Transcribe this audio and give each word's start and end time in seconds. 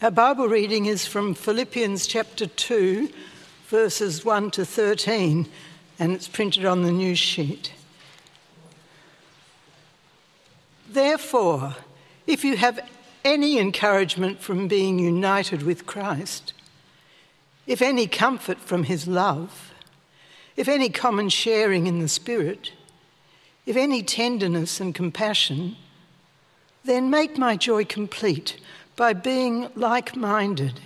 Our 0.00 0.12
Bible 0.12 0.46
reading 0.46 0.86
is 0.86 1.08
from 1.08 1.34
Philippians 1.34 2.06
chapter 2.06 2.46
2, 2.46 3.08
verses 3.66 4.24
1 4.24 4.52
to 4.52 4.64
13, 4.64 5.48
and 5.98 6.12
it's 6.12 6.28
printed 6.28 6.64
on 6.64 6.84
the 6.84 6.92
news 6.92 7.18
sheet. 7.18 7.72
Therefore, 10.88 11.74
if 12.28 12.44
you 12.44 12.56
have 12.56 12.78
any 13.24 13.58
encouragement 13.58 14.40
from 14.40 14.68
being 14.68 15.00
united 15.00 15.64
with 15.64 15.84
Christ, 15.84 16.52
if 17.66 17.82
any 17.82 18.06
comfort 18.06 18.60
from 18.60 18.84
his 18.84 19.08
love, 19.08 19.74
if 20.56 20.68
any 20.68 20.90
common 20.90 21.28
sharing 21.28 21.88
in 21.88 21.98
the 21.98 22.06
Spirit, 22.06 22.70
if 23.66 23.76
any 23.76 24.04
tenderness 24.04 24.78
and 24.78 24.94
compassion, 24.94 25.74
then 26.84 27.10
make 27.10 27.36
my 27.36 27.56
joy 27.56 27.84
complete 27.84 28.60
by 28.98 29.12
being 29.12 29.70
like 29.76 30.16
minded, 30.16 30.80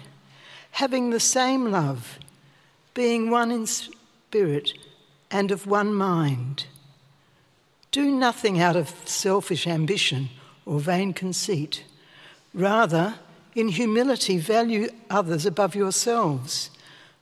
having 0.73 1.09
the 1.09 1.19
same 1.19 1.71
love, 1.71 2.19
being 2.93 3.31
one 3.31 3.51
in 3.51 3.67
spirit 3.67 4.75
and 5.31 5.51
of 5.51 5.67
one 5.67 5.95
mind. 5.95 6.67
Do 7.91 8.11
nothing 8.11 8.61
out 8.61 8.77
of 8.77 8.91
selfish 9.07 9.67
ambition 9.67 10.29
or 10.67 10.79
vain 10.79 11.15
conceit. 11.15 11.85
Rather, 12.53 13.15
in 13.55 13.69
humility, 13.69 14.37
value 14.37 14.91
others 15.09 15.47
above 15.47 15.75
yourselves, 15.75 16.71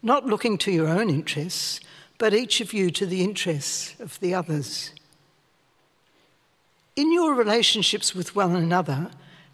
not 0.02 0.26
looking 0.26 0.58
to 0.58 0.72
your 0.72 0.88
own 0.88 1.08
interests, 1.08 1.78
but 2.18 2.34
each 2.34 2.60
of 2.60 2.72
you 2.72 2.90
to 2.90 3.06
the 3.06 3.22
interests 3.22 3.94
of 4.00 4.18
the 4.18 4.34
others. 4.34 4.90
In 6.96 7.12
your 7.12 7.34
relationships 7.34 8.12
with 8.12 8.34
one 8.34 8.56
another, 8.56 9.12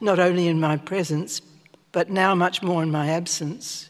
not 0.00 0.18
only 0.18 0.48
in 0.48 0.60
my 0.60 0.76
presence, 0.76 1.40
but 1.92 2.10
now 2.10 2.34
much 2.34 2.62
more 2.62 2.82
in 2.82 2.90
my 2.90 3.08
absence. 3.08 3.88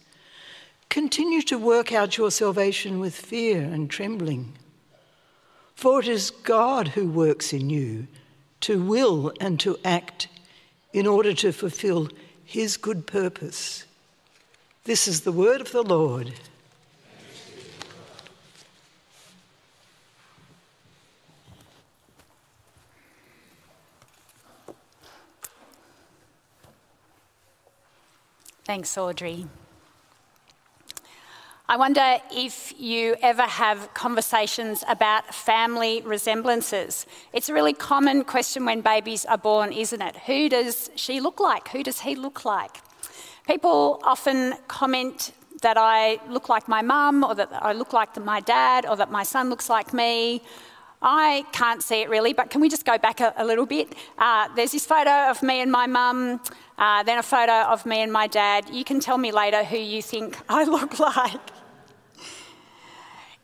Continue 0.89 1.43
to 1.43 1.59
work 1.59 1.93
out 1.93 2.17
your 2.17 2.31
salvation 2.31 3.01
with 3.01 3.15
fear 3.15 3.63
and 3.63 3.91
trembling. 3.91 4.53
For 5.75 6.01
it 6.01 6.09
is 6.09 6.31
God 6.31 6.89
who 6.89 7.09
works 7.09 7.53
in 7.53 7.69
you 7.69 8.07
to 8.61 8.83
will 8.83 9.33
and 9.41 9.61
to 9.61 9.79
act 9.85 10.29
in 10.93 11.07
order 11.07 11.35
to 11.35 11.53
fulfill 11.53 12.09
his 12.45 12.77
good 12.77 13.07
purpose. 13.07 13.85
This 14.85 15.07
is 15.07 15.23
the 15.23 15.33
word 15.33 15.61
of 15.61 15.73
the 15.73 15.83
Lord. 15.83 16.33
Thanks, 28.67 28.99
Audrey. 28.99 29.47
I 31.69 31.77
wonder 31.77 32.17
if 32.33 32.75
you 32.77 33.15
ever 33.23 33.43
have 33.43 33.95
conversations 33.95 34.83
about 34.89 35.33
family 35.33 36.03
resemblances. 36.05 37.07
It's 37.33 37.49
a 37.49 37.55
really 37.55 37.75
common 37.75 38.25
question 38.25 38.65
when 38.65 38.81
babies 38.81 39.25
are 39.25 39.39
born, 39.39 39.73
isn't 39.73 40.03
it? 40.03 40.17
Who 40.27 40.49
does 40.49 40.91
she 40.97 41.21
look 41.21 41.39
like? 41.39 41.69
Who 41.69 41.85
does 41.85 42.01
he 42.01 42.17
look 42.17 42.45
like? 42.45 42.79
People 43.47 44.01
often 44.03 44.55
comment 44.67 45.31
that 45.63 45.77
I 45.79 46.19
look 46.29 46.49
like 46.49 46.67
my 46.67 46.83
mum, 46.83 47.23
or 47.23 47.37
that 47.37 47.51
I 47.53 47.73
look 47.73 47.93
like 47.93 48.17
my 48.17 48.41
dad, 48.41 48.85
or 48.85 48.97
that 48.97 49.13
my 49.13 49.23
son 49.23 49.49
looks 49.49 49.71
like 49.71 49.95
me. 49.95 50.43
I 51.03 51.45
can't 51.53 51.83
see 51.83 52.01
it 52.03 52.09
really, 52.09 52.33
but 52.33 52.51
can 52.51 52.61
we 52.61 52.69
just 52.69 52.85
go 52.85 52.99
back 52.99 53.21
a, 53.21 53.33
a 53.37 53.45
little 53.45 53.67
bit? 53.67 53.95
Uh, 54.19 54.49
there's 54.57 54.73
this 54.73 54.87
photo 54.87 55.31
of 55.31 55.43
me 55.43 55.61
and 55.61 55.71
my 55.71 55.87
mum, 55.87 56.41
uh, 56.79 57.03
then 57.03 57.19
a 57.19 57.23
photo 57.23 57.53
of 57.53 57.85
me 57.85 58.01
and 58.01 58.13
my 58.13 58.27
dad. 58.27 58.71
You 58.71 58.85
can 58.85 59.01
tell 59.01 59.19
me 59.19 59.31
later 59.31 59.63
who 59.63 59.77
you 59.77 60.03
think 60.03 60.39
I 60.49 60.65
look 60.65 60.99
like. 60.99 61.41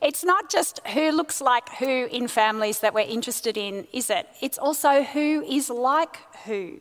It's 0.00 0.24
not 0.24 0.50
just 0.50 0.80
who 0.88 1.12
looks 1.12 1.40
like 1.40 1.68
who 1.74 2.08
in 2.10 2.26
families 2.26 2.80
that 2.80 2.92
we're 2.92 3.00
interested 3.08 3.56
in, 3.56 3.86
is 3.92 4.10
it? 4.10 4.26
It's 4.40 4.58
also 4.58 5.04
who 5.04 5.42
is 5.42 5.70
like 5.70 6.18
who. 6.44 6.80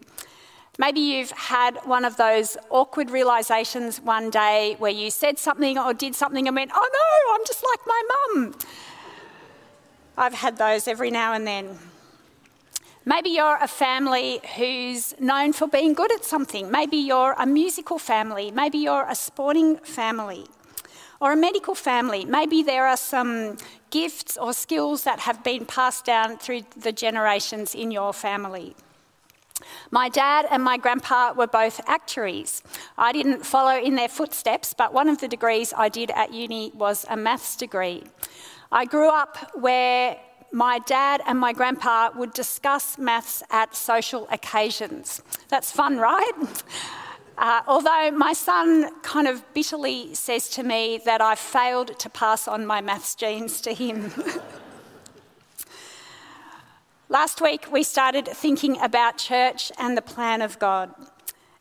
Maybe 0.80 1.02
you've 1.02 1.30
had 1.32 1.78
one 1.84 2.06
of 2.06 2.18
those 2.18 2.58
awkward 2.72 3.12
realizations 3.12 4.02
one 4.02 4.32
day 4.32 4.76
where 4.80 4.92
you 4.92 5.12
said 5.12 5.38
something 5.38 5.78
or 5.78 5.94
did 5.94 6.16
something 6.16 6.48
and 6.48 6.56
went, 6.56 6.72
oh 6.74 6.90
no, 6.94 7.36
I'm 7.36 7.46
just 7.46 7.64
like 7.64 7.80
my 7.86 8.02
mum. 8.34 8.56
I've 10.18 10.34
had 10.34 10.58
those 10.58 10.88
every 10.88 11.12
now 11.12 11.34
and 11.34 11.48
then. 11.48 11.78
Maybe 13.04 13.30
you're 13.32 13.58
a 13.60 13.68
family 13.68 14.42
who's 14.58 15.20
known 15.20 15.54
for 15.54 15.68
being 15.68 15.94
good 15.94 16.12
at 16.12 16.24
something. 16.24 16.70
Maybe 16.70 16.98
you're 16.98 17.34
a 17.38 17.46
musical 17.48 17.98
family. 17.98 18.52
Maybe 18.52 18.78
you're 18.78 19.08
a 19.08 19.16
sporting 19.16 19.78
family 19.78 20.46
or 21.20 21.32
a 21.32 21.36
medical 21.36 21.74
family. 21.74 22.26
Maybe 22.26 22.62
there 22.62 22.88
are 22.88 22.98
some 22.98 23.58
gifts 23.90 24.38
or 24.38 24.54
skills 24.54 25.04
that 25.04 25.20
have 25.20 25.44
been 25.44 25.66
passed 25.66 26.06
down 26.06 26.38
through 26.38 26.62
the 26.78 26.92
generations 26.92 27.74
in 27.74 27.92
your 27.92 28.14
family. 28.14 28.76
My 29.92 30.10
dad 30.10 30.48
and 30.50 30.64
my 30.64 30.78
grandpa 30.78 31.34
were 31.34 31.48
both 31.48 31.82
actuaries. 31.88 32.64
I 32.98 33.12
didn't 33.12 33.46
follow 33.46 33.80
in 33.80 33.96
their 33.96 34.10
footsteps, 34.10 34.74
but 34.74 34.94
one 34.94 35.10
of 35.10 35.20
the 35.20 35.28
degrees 35.28 35.74
I 35.76 35.90
did 35.90 36.12
at 36.12 36.34
uni 36.34 36.72
was 36.74 37.06
a 37.10 37.18
maths 37.18 37.56
degree. 37.56 38.04
I 38.72 38.86
grew 38.86 39.10
up 39.10 39.38
where 39.54 40.18
my 40.54 40.80
dad 40.80 41.22
and 41.26 41.38
my 41.38 41.52
grandpa 41.52 42.12
would 42.16 42.34
discuss 42.34 42.98
maths 42.98 43.44
at 43.50 43.76
social 43.76 44.28
occasions. 44.32 45.22
That's 45.50 45.72
fun, 45.72 45.98
right? 45.98 46.32
Uh, 47.38 47.62
although 47.66 48.12
my 48.12 48.34
son 48.34 48.88
kind 49.02 49.28
of 49.28 49.42
bitterly 49.56 50.14
says 50.14 50.48
to 50.48 50.62
me 50.62 51.02
that 51.06 51.22
I 51.22 51.34
failed 51.34 51.98
to 51.98 52.10
pass 52.10 52.48
on 52.48 52.68
my 52.68 52.82
maths 52.82 53.16
genes 53.16 53.62
to 53.62 53.74
him. 53.74 54.12
Last 57.10 57.42
week, 57.42 57.72
we 57.72 57.82
started 57.82 58.28
thinking 58.28 58.80
about 58.80 59.18
church 59.18 59.72
and 59.80 59.98
the 59.98 60.04
plan 60.04 60.44
of 60.44 60.60
God. 60.60 60.94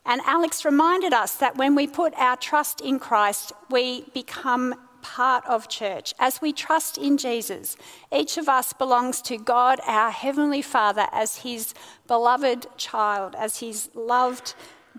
And 0.05 0.21
Alex 0.25 0.63
reminded 0.65 1.13
us 1.13 1.35
that 1.37 1.57
when 1.57 1.73
we 1.73 1.87
put 1.87 2.13
our 2.15 2.37
trust 2.37 2.81
in 2.81 2.99
Christ, 2.99 3.51
we 3.71 4.05
become 4.13 4.75
part 5.01 5.45
of 5.45 5.67
church. 5.67 6.13
As 6.19 6.41
we 6.41 6.53
trust 6.53 6.97
in 6.97 7.17
Jesus, 7.17 7.75
each 8.11 8.37
of 8.37 8.47
us 8.47 8.73
belongs 8.73 9.21
to 9.23 9.37
God, 9.37 9.79
our 9.85 10.11
Heavenly 10.11 10.61
Father, 10.61 11.07
as 11.11 11.37
His 11.37 11.73
beloved 12.07 12.67
child, 12.77 13.35
as 13.37 13.59
His 13.59 13.89
loved 13.93 14.53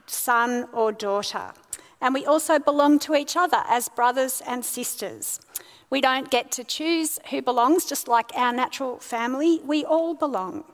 son 0.07 0.69
or 0.73 0.93
daughter. 0.93 1.53
And 2.01 2.15
we 2.15 2.27
also 2.27 2.59
belong 2.59 2.99
to 3.01 3.15
each 3.15 3.37
other 3.37 3.63
as 3.69 3.89
brothers 3.89 4.43
and 4.47 4.65
sisters. 4.65 5.41
We 5.89 6.01
don't 6.01 6.31
get 6.31 6.51
to 6.53 6.65
choose 6.65 7.19
who 7.31 7.43
belongs, 7.43 7.85
just 7.85 8.09
like 8.09 8.33
our 8.35 8.53
natural 8.53 8.99
family. 8.99 9.61
We 9.65 9.85
all 9.85 10.15
belong. 10.15 10.65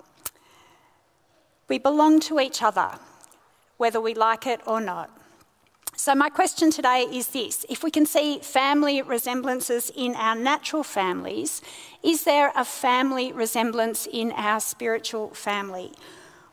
We 1.68 1.78
belong 1.78 2.20
to 2.20 2.40
each 2.40 2.62
other, 2.62 2.92
whether 3.76 4.00
we 4.00 4.14
like 4.14 4.46
it 4.46 4.60
or 4.66 4.80
not. 4.80 5.10
So, 5.98 6.14
my 6.14 6.28
question 6.28 6.70
today 6.70 7.08
is 7.10 7.26
this 7.26 7.66
if 7.68 7.82
we 7.82 7.90
can 7.90 8.06
see 8.06 8.38
family 8.38 9.02
resemblances 9.02 9.90
in 9.96 10.14
our 10.14 10.36
natural 10.36 10.84
families, 10.84 11.60
is 12.04 12.22
there 12.22 12.52
a 12.54 12.64
family 12.64 13.32
resemblance 13.32 14.06
in 14.06 14.30
our 14.30 14.60
spiritual 14.60 15.30
family? 15.30 15.90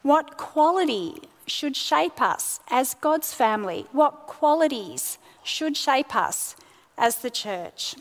What 0.02 0.38
quality 0.38 1.22
should 1.46 1.76
shape 1.76 2.20
us 2.24 2.60
as 2.72 2.96
God's 2.96 3.36
family? 3.36 3.86
What 3.92 4.26
qualities 4.26 5.20
should 5.44 5.78
shape 5.78 6.16
us 6.16 6.56
as 6.98 7.18
the 7.18 7.30
church? 7.30 7.96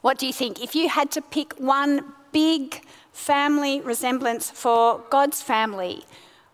What 0.00 0.18
do 0.18 0.26
you 0.26 0.32
think? 0.32 0.60
If 0.60 0.74
you 0.74 0.88
had 0.88 1.12
to 1.12 1.22
pick 1.22 1.52
one 1.52 2.14
big 2.32 2.82
family 3.12 3.80
resemblance 3.80 4.50
for 4.50 5.04
God's 5.08 5.40
family, 5.40 6.02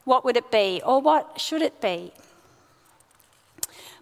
what 0.04 0.26
would 0.26 0.36
it 0.36 0.50
be? 0.50 0.82
Or 0.84 1.00
what 1.00 1.40
should 1.40 1.62
it 1.62 1.80
be? 1.80 2.12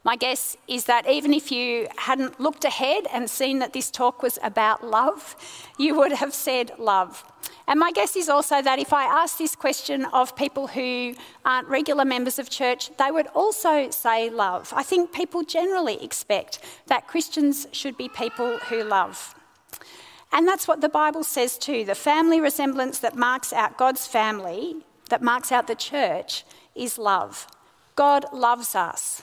My 0.05 0.17
guess 0.17 0.57
is 0.69 0.85
that 0.85 1.09
even 1.09 1.33
if 1.33 1.51
you 1.51 1.89
hadn't 1.97 2.39
looked 2.39 2.67
ahead 2.67 3.07
and 3.11 3.29
seen 3.29 3.59
that 3.61 3.73
this 3.73 3.91
talk 3.91 4.23
was 4.23 4.39
about 4.43 4.87
love, 4.87 5.35
you 5.79 5.97
would 5.97 6.13
have 6.13 6.35
said 6.35 6.73
love. 6.79 7.25
And 7.67 7.81
my 7.81 7.91
guess 7.91 8.15
is 8.15 8.29
also 8.29 8.61
that 8.61 8.79
if 8.79 8.93
I 8.93 9.05
asked 9.05 9.39
this 9.39 9.57
question 9.57 10.05
of 10.07 10.37
people 10.37 10.67
who 10.67 11.15
aren't 11.47 11.69
regular 11.69 12.05
members 12.05 12.39
of 12.39 12.51
church, 12.51 12.91
they 12.99 13.11
would 13.11 13.29
also 13.29 13.91
say 13.91 14.29
love. 14.29 14.75
I 14.77 14.83
think 14.83 15.13
people 15.13 15.43
generally 15.43 16.03
expect 16.05 16.59
that 16.87 17.09
Christians 17.09 17.67
should 17.73 17.97
be 17.97 18.11
people 18.11 18.59
who 18.69 18.85
love. 18.85 19.35
And 20.33 20.47
that's 20.47 20.69
what 20.69 20.83
the 20.83 20.91
Bible 20.91 21.25
says 21.25 21.57
too. 21.57 21.85
The 21.87 21.95
family 21.95 22.41
resemblance 22.43 22.99
that 22.99 23.17
marks 23.17 23.55
out 23.55 23.79
God's 23.79 24.07
family, 24.07 24.85
that 25.09 25.23
marks 25.23 25.51
out 25.51 25.67
the 25.67 25.75
church, 25.75 26.45
is 26.75 26.99
love. 26.99 27.47
God 27.97 28.27
loves 28.33 28.75
us. 28.75 29.23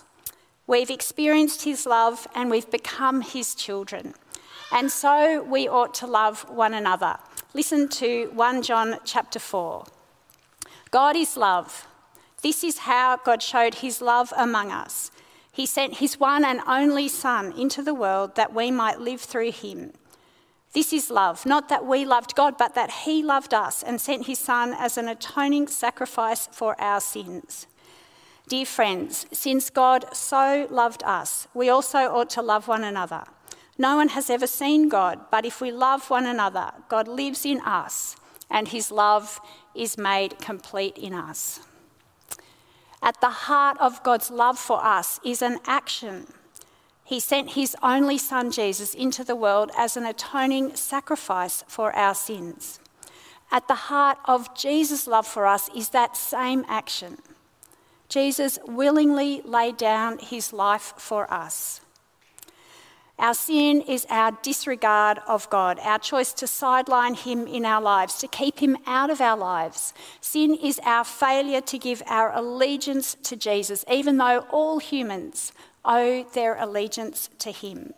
We've 0.71 0.89
experienced 0.89 1.63
his 1.63 1.85
love 1.85 2.29
and 2.33 2.50
we've 2.50 2.71
become 2.71 3.19
his 3.19 3.56
children. 3.56 4.13
And 4.71 4.89
so 4.89 5.44
we 5.44 5.68
ought 5.68 5.94
to 5.95 6.07
love 6.07 6.50
one 6.50 6.73
another. 6.73 7.18
Listen 7.53 7.89
to 7.89 8.31
1 8.33 8.62
John 8.62 8.97
chapter 9.03 9.38
4. 9.38 9.83
God 10.89 11.18
is 11.18 11.35
love. 11.35 11.88
This 12.41 12.63
is 12.63 12.77
how 12.77 13.18
God 13.18 13.44
showed 13.44 13.75
his 13.75 14.01
love 14.01 14.31
among 14.38 14.71
us. 14.71 15.12
He 15.51 15.65
sent 15.65 15.95
his 15.97 16.21
one 16.21 16.45
and 16.45 16.62
only 16.65 17.09
Son 17.09 17.51
into 17.51 17.83
the 17.83 17.94
world 17.94 18.35
that 18.35 18.53
we 18.53 18.71
might 18.71 19.01
live 19.01 19.19
through 19.19 19.51
him. 19.51 19.91
This 20.71 20.94
is 20.94 21.12
love, 21.12 21.45
not 21.45 21.67
that 21.67 21.85
we 21.85 22.06
loved 22.06 22.33
God, 22.33 22.57
but 22.57 22.75
that 22.75 22.91
he 23.03 23.21
loved 23.21 23.53
us 23.53 23.83
and 23.83 24.00
sent 24.00 24.25
his 24.25 24.39
Son 24.39 24.74
as 24.74 24.97
an 24.97 25.09
atoning 25.09 25.67
sacrifice 25.67 26.47
for 26.47 26.79
our 26.79 27.01
sins. 27.01 27.67
Dear 28.51 28.65
friends, 28.65 29.25
since 29.31 29.69
God 29.69 30.13
so 30.13 30.68
loved 30.69 31.03
us, 31.03 31.48
we 31.53 31.69
also 31.69 32.00
ought 32.00 32.30
to 32.31 32.42
love 32.42 32.68
one 32.68 32.83
another. 32.83 33.24
No 33.77 33.95
one 33.95 34.09
has 34.09 34.30
ever 34.30 34.45
seen 34.45 34.89
God, 34.89 35.21
but 35.31 35.45
if 35.45 35.62
we 35.62 35.71
love 35.71 36.09
one 36.09 36.25
another, 36.25 36.74
God 36.89 37.07
lives 37.07 37.45
in 37.45 37.62
us, 37.62 38.18
and 38.50 38.68
his 38.68 38.92
love 38.92 39.39
is 39.74 39.98
made 39.98 40.39
complete 40.39 40.98
in 40.98 41.13
us. 41.13 41.62
At 43.01 43.21
the 43.21 43.30
heart 43.30 43.77
of 43.80 44.03
God's 44.03 44.30
love 44.30 44.59
for 44.59 44.83
us 44.83 45.21
is 45.24 45.42
an 45.42 45.59
action. 45.65 46.27
He 47.06 47.21
sent 47.21 47.51
his 47.51 47.74
only 47.81 48.18
Son, 48.18 48.51
Jesus, 48.51 48.94
into 48.94 49.24
the 49.24 49.38
world 49.38 49.71
as 49.77 49.95
an 49.95 50.06
atoning 50.06 50.75
sacrifice 50.75 51.63
for 51.69 51.95
our 51.95 52.13
sins. 52.13 52.81
At 53.50 53.69
the 53.69 53.88
heart 53.88 54.18
of 54.25 54.53
Jesus' 54.53 55.07
love 55.07 55.25
for 55.25 55.48
us 55.48 55.69
is 55.74 55.92
that 55.92 56.18
same 56.18 56.65
action. 56.68 57.19
Jesus 58.12 58.60
willingly 58.68 59.42
laid 59.46 59.78
down 59.78 60.19
his 60.19 60.52
life 60.52 60.94
for 60.98 61.34
us. 61.34 61.80
Our 63.18 63.34
sin 63.34 63.81
is 63.81 64.06
our 64.10 64.31
disregard 64.42 65.19
of 65.28 65.50
God, 65.50 65.80
our 65.81 65.98
choice 65.98 66.34
to 66.34 66.48
sideline 66.48 67.13
Him 67.13 67.46
in 67.46 67.66
our 67.66 67.81
lives, 67.81 68.16
to 68.16 68.28
keep 68.28 68.60
Him 68.60 68.75
out 68.86 69.12
of 69.12 69.22
our 69.22 69.38
lives. 69.38 69.94
Sin 70.19 70.56
is 70.56 70.80
our 70.84 71.04
failure 71.04 71.62
to 71.62 71.78
give 71.78 72.02
our 72.08 72.36
allegiance 72.36 73.16
to 73.24 73.36
Jesus, 73.36 73.86
even 73.90 74.18
though 74.18 74.40
all 74.50 74.80
humans 74.80 75.54
owe 75.86 76.24
their 76.34 76.56
allegiance 76.56 77.30
to 77.40 77.52
Him. 77.52 77.94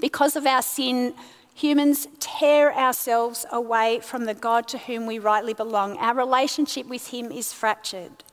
Because 0.00 0.36
of 0.36 0.46
our 0.46 0.62
sin, 0.62 1.14
humans 1.54 2.08
tear 2.18 2.74
ourselves 2.74 3.44
away 3.52 4.00
from 4.02 4.24
the 4.24 4.34
God 4.34 4.66
to 4.68 4.78
whom 4.78 5.04
we 5.06 5.18
rightly 5.18 5.52
belong. 5.52 5.98
Our 5.98 6.14
relationship 6.14 6.86
with 6.88 7.08
Him 7.08 7.30
is 7.30 7.52
fractured. 7.52 8.24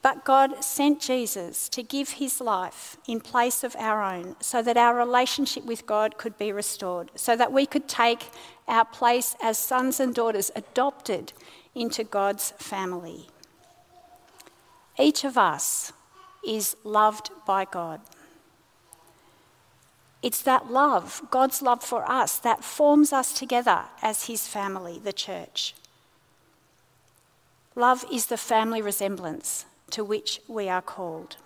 But 0.00 0.24
God 0.24 0.62
sent 0.62 1.00
Jesus 1.00 1.68
to 1.70 1.82
give 1.82 2.10
his 2.10 2.40
life 2.40 2.96
in 3.08 3.20
place 3.20 3.64
of 3.64 3.74
our 3.76 4.02
own 4.02 4.36
so 4.40 4.62
that 4.62 4.76
our 4.76 4.94
relationship 4.94 5.64
with 5.64 5.86
God 5.86 6.16
could 6.16 6.38
be 6.38 6.52
restored, 6.52 7.10
so 7.16 7.34
that 7.34 7.52
we 7.52 7.66
could 7.66 7.88
take 7.88 8.30
our 8.68 8.84
place 8.84 9.34
as 9.42 9.58
sons 9.58 9.98
and 9.98 10.14
daughters 10.14 10.52
adopted 10.54 11.32
into 11.74 12.04
God's 12.04 12.52
family. 12.52 13.26
Each 14.98 15.24
of 15.24 15.36
us 15.36 15.92
is 16.46 16.76
loved 16.84 17.30
by 17.46 17.64
God. 17.64 18.00
It's 20.22 20.42
that 20.42 20.70
love, 20.70 21.22
God's 21.30 21.60
love 21.62 21.82
for 21.82 22.08
us, 22.10 22.38
that 22.38 22.64
forms 22.64 23.12
us 23.12 23.32
together 23.32 23.84
as 24.02 24.26
his 24.26 24.46
family, 24.48 25.00
the 25.02 25.12
church. 25.12 25.74
Love 27.74 28.04
is 28.12 28.26
the 28.26 28.36
family 28.36 28.82
resemblance 28.82 29.64
to 29.90 30.04
which 30.04 30.40
we 30.48 30.68
are 30.68 30.82
called. 30.82 31.36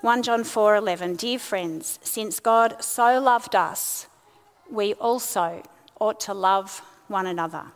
1 0.00 0.22
John 0.22 0.44
4:11 0.44 1.16
Dear 1.16 1.38
friends, 1.38 1.98
since 2.02 2.40
God 2.40 2.82
so 2.84 3.20
loved 3.20 3.54
us, 3.56 4.06
we 4.70 4.94
also 4.94 5.62
ought 5.98 6.20
to 6.20 6.34
love 6.34 6.82
one 7.08 7.26
another. 7.26 7.72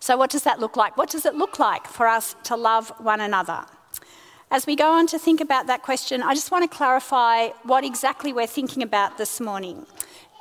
So 0.00 0.16
what 0.16 0.30
does 0.30 0.44
that 0.44 0.60
look 0.60 0.76
like? 0.76 0.96
What 0.96 1.10
does 1.10 1.26
it 1.26 1.34
look 1.34 1.58
like 1.58 1.86
for 1.86 2.06
us 2.08 2.34
to 2.44 2.56
love 2.56 2.90
one 2.98 3.20
another? 3.20 3.66
As 4.50 4.66
we 4.66 4.76
go 4.76 4.92
on 4.92 5.06
to 5.08 5.18
think 5.18 5.40
about 5.40 5.66
that 5.66 5.82
question, 5.82 6.22
I 6.22 6.34
just 6.34 6.50
want 6.50 6.70
to 6.70 6.76
clarify 6.76 7.48
what 7.62 7.84
exactly 7.84 8.32
we're 8.32 8.46
thinking 8.46 8.82
about 8.82 9.16
this 9.16 9.40
morning 9.40 9.86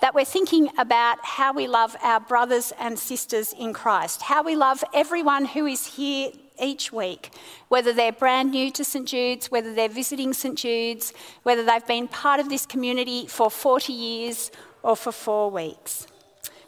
that 0.01 0.15
we're 0.15 0.25
thinking 0.25 0.67
about 0.79 1.23
how 1.23 1.53
we 1.53 1.67
love 1.67 1.95
our 2.01 2.19
brothers 2.19 2.73
and 2.79 2.97
sisters 2.97 3.53
in 3.53 3.71
Christ, 3.71 4.23
how 4.23 4.43
we 4.43 4.55
love 4.55 4.83
everyone 4.93 5.45
who 5.45 5.67
is 5.67 5.85
here 5.85 6.31
each 6.59 6.91
week, 6.91 7.31
whether 7.69 7.93
they're 7.93 8.11
brand 8.11 8.51
new 8.51 8.71
to 8.71 8.83
St 8.83 9.07
Jude's, 9.07 9.51
whether 9.51 9.73
they're 9.73 9.89
visiting 9.89 10.33
St 10.33 10.57
Jude's, 10.57 11.13
whether 11.43 11.63
they've 11.63 11.85
been 11.85 12.07
part 12.07 12.39
of 12.39 12.49
this 12.49 12.65
community 12.65 13.27
for 13.27 13.49
40 13.49 13.93
years 13.93 14.51
or 14.83 14.95
for 14.95 15.11
four 15.11 15.51
weeks. 15.51 16.07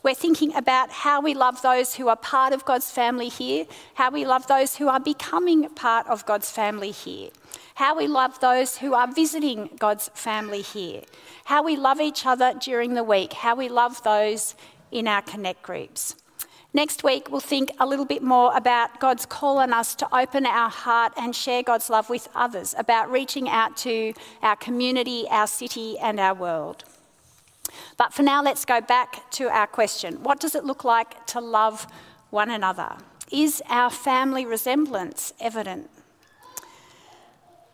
We're 0.03 0.13
thinking 0.13 0.53
about 0.53 0.91
how 0.91 1.21
we 1.21 1.33
love 1.33 1.61
those 1.61 1.95
who 1.95 2.09
are 2.09 2.17
part 2.17 2.51
of 2.51 2.65
God's 2.65 2.91
family 2.91 3.29
here, 3.29 3.65
how 3.93 4.11
we 4.11 4.25
love 4.25 4.47
those 4.47 4.75
who 4.75 4.89
are 4.89 4.99
becoming 4.99 5.69
part 5.69 6.05
of 6.07 6.25
God's 6.25 6.51
family 6.51 6.91
here, 6.91 7.29
how 7.75 7.95
we 7.95 8.07
love 8.07 8.37
those 8.41 8.77
who 8.77 8.93
are 8.93 9.07
visiting 9.07 9.69
God's 9.79 10.09
family 10.13 10.61
here, 10.61 11.03
how 11.45 11.63
we 11.63 11.77
love 11.77 12.01
each 12.01 12.25
other 12.25 12.53
during 12.59 12.95
the 12.95 13.03
week, 13.03 13.31
how 13.31 13.55
we 13.55 13.69
love 13.69 14.03
those 14.03 14.55
in 14.91 15.07
our 15.07 15.21
connect 15.21 15.61
groups. 15.63 16.15
Next 16.75 17.03
week, 17.03 17.29
we'll 17.29 17.39
think 17.39 17.69
a 17.79 17.85
little 17.85 18.05
bit 18.05 18.23
more 18.23 18.55
about 18.57 18.99
God's 18.99 19.27
call 19.27 19.59
on 19.59 19.71
us 19.71 19.93
to 19.93 20.07
open 20.15 20.47
our 20.47 20.71
heart 20.71 21.13
and 21.15 21.35
share 21.35 21.61
God's 21.61 21.87
love 21.87 22.09
with 22.09 22.27
others, 22.33 22.73
about 22.75 23.11
reaching 23.11 23.47
out 23.47 23.77
to 23.77 24.13
our 24.41 24.55
community, 24.55 25.27
our 25.29 25.45
city, 25.45 25.99
and 25.99 26.19
our 26.19 26.33
world. 26.33 26.83
But 27.95 28.11
for 28.11 28.23
now, 28.23 28.41
let's 28.41 28.65
go 28.65 28.81
back 28.81 29.29
to 29.31 29.49
our 29.49 29.67
question 29.67 30.23
What 30.23 30.39
does 30.39 30.55
it 30.55 30.65
look 30.65 30.83
like 30.83 31.27
to 31.27 31.39
love 31.39 31.85
one 32.31 32.49
another? 32.49 32.97
Is 33.31 33.61
our 33.69 33.91
family 33.91 34.43
resemblance 34.43 35.31
evident? 35.39 35.91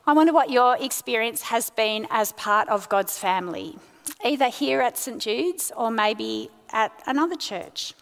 I 0.06 0.12
wonder 0.12 0.34
what 0.34 0.50
your 0.50 0.76
experience 0.78 1.44
has 1.44 1.70
been 1.70 2.06
as 2.10 2.34
part 2.34 2.68
of 2.68 2.90
God's 2.90 3.18
family, 3.18 3.78
either 4.26 4.50
here 4.50 4.82
at 4.82 4.98
St 4.98 5.22
Jude's 5.22 5.72
or 5.78 5.90
maybe 5.90 6.50
at 6.72 6.92
another 7.08 7.36
church. 7.36 7.94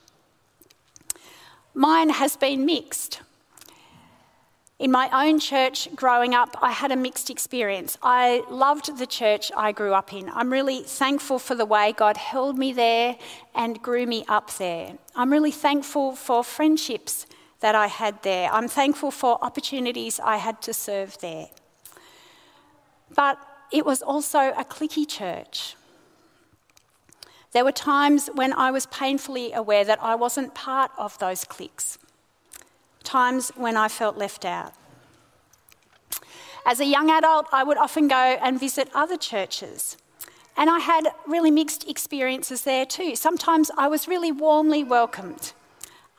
Mine 1.77 2.09
has 2.09 2.35
been 2.35 2.65
mixed. 2.65 3.21
In 4.79 4.89
my 4.89 5.09
own 5.13 5.39
church 5.39 5.87
growing 5.95 6.33
up, 6.33 6.57
I 6.59 6.71
had 6.71 6.91
a 6.91 6.95
mixed 6.95 7.29
experience. 7.29 7.99
I 8.01 8.41
loved 8.49 8.97
the 8.97 9.05
church 9.05 9.51
I 9.55 9.73
grew 9.73 9.93
up 9.93 10.11
in. 10.11 10.27
I'm 10.29 10.51
really 10.51 10.81
thankful 10.81 11.37
for 11.37 11.53
the 11.53 11.67
way 11.67 11.93
God 11.95 12.17
held 12.17 12.57
me 12.57 12.73
there 12.73 13.15
and 13.53 13.79
grew 13.79 14.07
me 14.07 14.25
up 14.27 14.57
there. 14.57 14.93
I'm 15.15 15.31
really 15.31 15.51
thankful 15.51 16.15
for 16.15 16.43
friendships 16.43 17.27
that 17.59 17.75
I 17.75 17.85
had 17.85 18.23
there. 18.23 18.51
I'm 18.51 18.67
thankful 18.67 19.11
for 19.11 19.37
opportunities 19.45 20.19
I 20.19 20.37
had 20.37 20.63
to 20.63 20.73
serve 20.73 21.19
there. 21.19 21.49
But 23.13 23.37
it 23.71 23.85
was 23.85 24.01
also 24.01 24.51
a 24.57 24.65
cliquey 24.65 25.07
church. 25.07 25.76
There 27.53 27.63
were 27.63 27.71
times 27.71 28.29
when 28.33 28.53
I 28.53 28.71
was 28.71 28.85
painfully 28.87 29.53
aware 29.53 29.85
that 29.85 30.01
I 30.01 30.15
wasn't 30.15 30.53
part 30.53 30.91
of 30.97 31.17
those 31.19 31.43
cliques, 31.43 31.97
times 33.03 33.51
when 33.55 33.77
I 33.77 33.87
felt 33.87 34.17
left 34.17 34.45
out. 34.45 34.73
As 36.65 36.81
a 36.81 36.85
young 36.85 37.09
adult, 37.09 37.47
I 37.53 37.63
would 37.63 37.77
often 37.77 38.09
go 38.09 38.15
and 38.41 38.59
visit 38.59 38.89
other 38.93 39.15
churches. 39.15 39.95
And 40.57 40.69
I 40.69 40.79
had 40.79 41.07
really 41.25 41.51
mixed 41.51 41.87
experiences 41.87 42.63
there 42.63 42.85
too. 42.85 43.15
Sometimes 43.15 43.71
I 43.77 43.87
was 43.87 44.07
really 44.07 44.31
warmly 44.31 44.83
welcomed. 44.83 45.53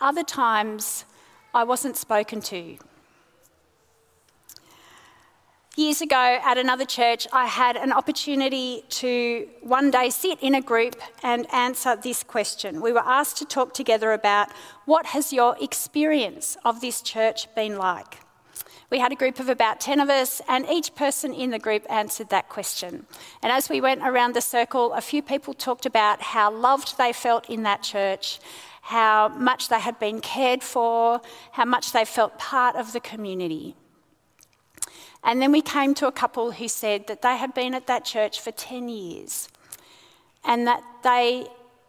Other 0.00 0.22
times 0.22 1.04
I 1.52 1.64
wasn't 1.64 1.96
spoken 1.96 2.40
to. 2.42 2.78
Years 5.78 6.00
ago 6.00 6.40
at 6.42 6.58
another 6.58 6.84
church, 6.84 7.28
I 7.32 7.46
had 7.46 7.76
an 7.76 7.92
opportunity 7.92 8.82
to 8.88 9.48
one 9.62 9.92
day 9.92 10.10
sit 10.10 10.40
in 10.42 10.56
a 10.56 10.60
group 10.60 10.96
and 11.22 11.46
answer 11.54 11.94
this 11.94 12.24
question. 12.24 12.80
We 12.80 12.90
were 12.90 13.06
asked 13.06 13.36
to 13.36 13.44
talk 13.44 13.74
together 13.74 14.12
about 14.12 14.50
what 14.86 15.06
has 15.06 15.32
your 15.32 15.56
experience 15.60 16.56
of 16.64 16.80
this 16.80 17.00
church 17.00 17.46
been 17.54 17.78
like? 17.78 18.18
We 18.90 18.98
had 18.98 19.12
a 19.12 19.14
group 19.14 19.38
of 19.38 19.48
about 19.48 19.80
10 19.80 20.00
of 20.00 20.10
us, 20.10 20.42
and 20.48 20.68
each 20.68 20.96
person 20.96 21.32
in 21.32 21.50
the 21.50 21.60
group 21.60 21.86
answered 21.88 22.30
that 22.30 22.48
question. 22.48 23.06
And 23.40 23.52
as 23.52 23.68
we 23.68 23.80
went 23.80 24.02
around 24.02 24.34
the 24.34 24.40
circle, 24.40 24.92
a 24.94 25.00
few 25.00 25.22
people 25.22 25.54
talked 25.54 25.86
about 25.86 26.20
how 26.20 26.50
loved 26.50 26.98
they 26.98 27.12
felt 27.12 27.48
in 27.48 27.62
that 27.62 27.84
church, 27.84 28.40
how 28.82 29.28
much 29.28 29.68
they 29.68 29.78
had 29.78 30.00
been 30.00 30.20
cared 30.20 30.64
for, 30.64 31.20
how 31.52 31.66
much 31.66 31.92
they 31.92 32.04
felt 32.04 32.36
part 32.36 32.74
of 32.74 32.92
the 32.92 32.98
community. 32.98 33.76
And 35.22 35.42
then 35.42 35.52
we 35.52 35.62
came 35.62 35.94
to 35.94 36.06
a 36.06 36.12
couple 36.12 36.52
who 36.52 36.68
said 36.68 37.06
that 37.06 37.22
they 37.22 37.36
had 37.36 37.54
been 37.54 37.74
at 37.74 37.86
that 37.86 38.04
church 38.04 38.40
for 38.40 38.50
10 38.50 38.88
years 38.88 39.48
and 40.44 40.66
that 40.66 40.82
they 41.02 41.46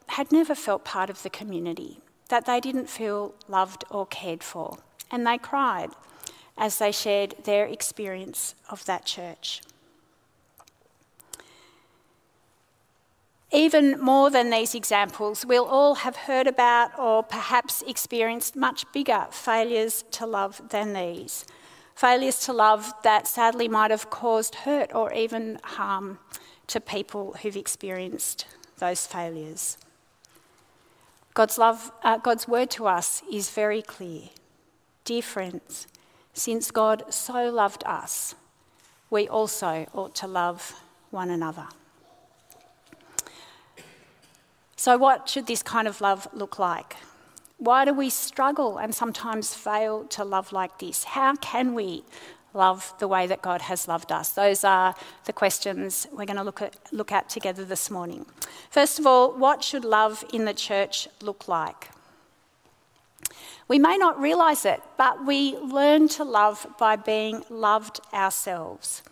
had 0.07 0.31
never 0.31 0.55
felt 0.55 0.83
part 0.83 1.09
of 1.09 1.23
the 1.23 1.29
community, 1.29 1.99
that 2.29 2.45
they 2.45 2.59
didn't 2.59 2.89
feel 2.89 3.33
loved 3.47 3.85
or 3.89 4.05
cared 4.07 4.43
for. 4.43 4.79
And 5.11 5.25
they 5.25 5.37
cried 5.37 5.91
as 6.57 6.79
they 6.79 6.91
shared 6.91 7.35
their 7.43 7.65
experience 7.65 8.55
of 8.69 8.83
that 8.85 9.05
church. 9.05 9.61
Even 13.51 13.99
more 13.99 14.29
than 14.29 14.51
these 14.51 14.75
examples, 14.75 15.45
we'll 15.45 15.65
all 15.65 15.95
have 15.95 16.15
heard 16.15 16.45
about 16.45 16.97
or 16.99 17.23
perhaps 17.23 17.81
experienced 17.87 18.55
much 18.55 18.91
bigger 18.91 19.27
failures 19.31 20.03
to 20.11 20.25
love 20.25 20.61
than 20.69 20.93
these 20.93 21.45
failures 21.99 22.39
to 22.39 22.53
love 22.53 22.93
that 23.03 23.27
sadly 23.27 23.67
might 23.67 23.91
have 23.91 24.09
caused 24.09 24.55
hurt 24.55 24.95
or 24.95 25.11
even 25.11 25.59
harm 25.63 26.17
to 26.65 26.79
people 26.79 27.35
who've 27.41 27.57
experienced 27.57 28.45
those 28.77 29.05
failures. 29.05 29.77
God's 31.33 31.57
love, 31.57 31.91
uh, 32.01 32.17
God's 32.17 32.47
word 32.47 32.69
to 32.71 32.87
us 32.87 33.21
is 33.29 33.49
very 33.49 33.81
clear. 33.81 34.29
Dear 35.03 35.21
friends, 35.21 35.87
since 36.31 36.71
God 36.71 37.03
so 37.13 37.49
loved 37.49 37.83
us, 37.85 38.33
we 39.09 39.27
also 39.27 39.85
ought 39.93 40.15
to 40.15 40.27
love 40.27 40.81
one 41.11 41.29
another. 41.29 41.67
So, 44.77 44.97
what 44.97 45.27
should 45.27 45.47
this 45.47 45.61
kind 45.61 45.85
of 45.85 45.99
love 45.99 46.29
look 46.31 46.59
like? 46.59 46.95
Why 47.59 47.83
do 47.83 47.93
we 47.93 48.09
struggle 48.09 48.77
and 48.77 48.95
sometimes 48.95 49.53
fail 49.53 50.05
to 50.05 50.23
love 50.23 50.53
like 50.53 50.79
this? 50.79 51.03
How 51.03 51.35
can 51.35 51.73
we 51.73 52.03
love 52.53 52.93
the 52.99 53.07
way 53.07 53.27
that 53.27 53.41
God 53.41 53.61
has 53.63 53.85
loved 53.85 54.13
us? 54.13 54.29
Those 54.29 54.63
are 54.63 54.95
the 55.25 55.33
questions 55.33 56.07
we're 56.11 56.25
going 56.25 56.37
to 56.37 56.43
look 56.43 56.61
at, 56.61 56.77
look 56.93 57.11
at 57.11 57.29
together 57.29 57.65
this 57.65 57.91
morning. 57.91 58.25
First 58.69 58.97
of 58.97 59.05
all, 59.05 59.33
what 59.33 59.61
should 59.61 59.83
love 59.83 60.23
in 60.33 60.45
the 60.45 60.53
church 60.53 61.09
look 61.21 61.49
like? 61.49 61.89
We 63.67 63.77
may 63.77 63.97
not 63.97 64.19
realise 64.19 64.63
it, 64.63 64.81
but 64.97 65.25
we 65.25 65.57
learn 65.57 66.07
to 66.09 66.23
love 66.23 66.65
by 66.79 66.95
being 66.95 67.43
loved 67.49 67.99
ourselves. 68.13 69.03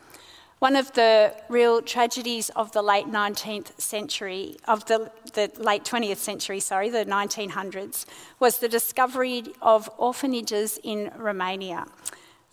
One 0.60 0.76
of 0.76 0.92
the 0.94 1.36
real 1.50 1.84
tragedies 1.84 2.50
of 2.50 2.72
the 2.72 2.82
late 2.82 3.06
19th 3.06 3.80
century, 3.80 4.58
of 4.68 4.86
the, 4.86 5.12
the, 5.34 5.52
late 5.60 5.84
20th 5.84 6.18
century, 6.18 6.60
sorry, 6.60 6.90
the 6.90 7.06
1900s, 7.06 8.06
was 8.40 8.58
the 8.58 8.68
discovery 8.68 9.44
of 9.62 9.88
orphanages 10.00 10.80
in 10.84 11.12
Romania. 11.16 11.86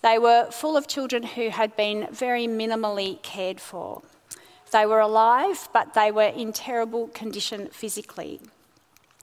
They 0.03 0.19
were 0.19 0.51
full 0.51 0.77
of 0.77 0.87
children 0.87 1.23
who 1.23 1.49
had 1.49 1.77
been 1.77 2.09
very 2.11 2.47
minimally 2.47 3.23
cared 3.23 3.59
for. 3.59 4.03
They 4.71 4.85
were 4.85 5.01
alive, 5.01 5.71
but 5.73 5.95
they 5.95 6.13
were 6.13 6.25
in 6.25 6.53
terrible 6.53 7.09
condition 7.09 7.69
physically. 7.69 8.39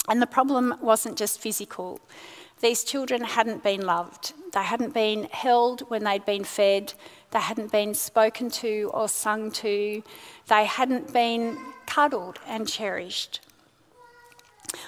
And 0.10 0.20
the 0.20 0.28
problem 0.28 0.74
wasn't 0.82 1.20
just 1.20 1.40
physical. 1.40 2.00
These 2.62 2.84
children 2.84 3.24
hadn't 3.24 3.64
been 3.64 3.82
loved. 3.82 4.34
They 4.54 4.64
hadn't 4.64 4.94
been 4.94 5.28
held 5.32 5.82
when 5.90 6.04
they'd 6.04 6.26
been 6.26 6.44
fed. 6.44 6.94
They 7.32 7.40
hadn't 7.40 7.72
been 7.72 7.94
spoken 7.94 8.50
to 8.52 8.92
or 8.94 9.08
sung 9.08 9.52
to. 9.52 10.04
They 10.48 10.66
hadn't 10.66 11.12
been 11.12 11.58
cuddled 11.88 12.40
and 12.46 12.68
cherished. 12.68 13.40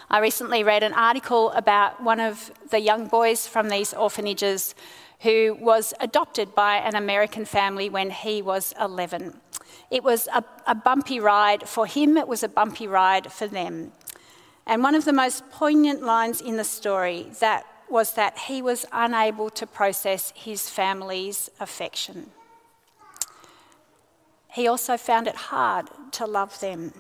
I 0.09 0.19
recently 0.19 0.63
read 0.63 0.83
an 0.83 0.93
article 0.93 1.51
about 1.51 2.01
one 2.03 2.19
of 2.19 2.51
the 2.69 2.79
young 2.79 3.07
boys 3.07 3.47
from 3.47 3.69
these 3.69 3.93
orphanages 3.93 4.75
who 5.21 5.57
was 5.59 5.93
adopted 5.99 6.53
by 6.53 6.77
an 6.77 6.95
American 6.95 7.45
family 7.45 7.89
when 7.89 8.11
he 8.11 8.41
was 8.41 8.73
11. 8.79 9.39
It 9.89 10.03
was 10.03 10.27
a, 10.33 10.43
a, 10.67 10.75
bumpy 10.75 11.19
ride 11.19 11.67
for 11.67 11.85
him, 11.85 12.17
it 12.17 12.27
was 12.27 12.43
a 12.43 12.49
bumpy 12.49 12.87
ride 12.87 13.31
for 13.31 13.47
them. 13.47 13.93
And 14.65 14.81
one 14.81 14.95
of 14.95 15.05
the 15.05 15.13
most 15.13 15.49
poignant 15.49 16.01
lines 16.01 16.39
in 16.41 16.57
the 16.57 16.63
story 16.63 17.27
that 17.39 17.65
was 17.89 18.13
that 18.13 18.37
he 18.37 18.61
was 18.61 18.85
unable 18.91 19.49
to 19.51 19.67
process 19.67 20.33
his 20.35 20.69
family's 20.69 21.49
affection. 21.59 22.31
He 24.53 24.67
also 24.67 24.97
found 24.97 25.27
it 25.27 25.35
hard 25.35 25.89
to 26.13 26.25
love 26.25 26.59
them. 26.59 26.93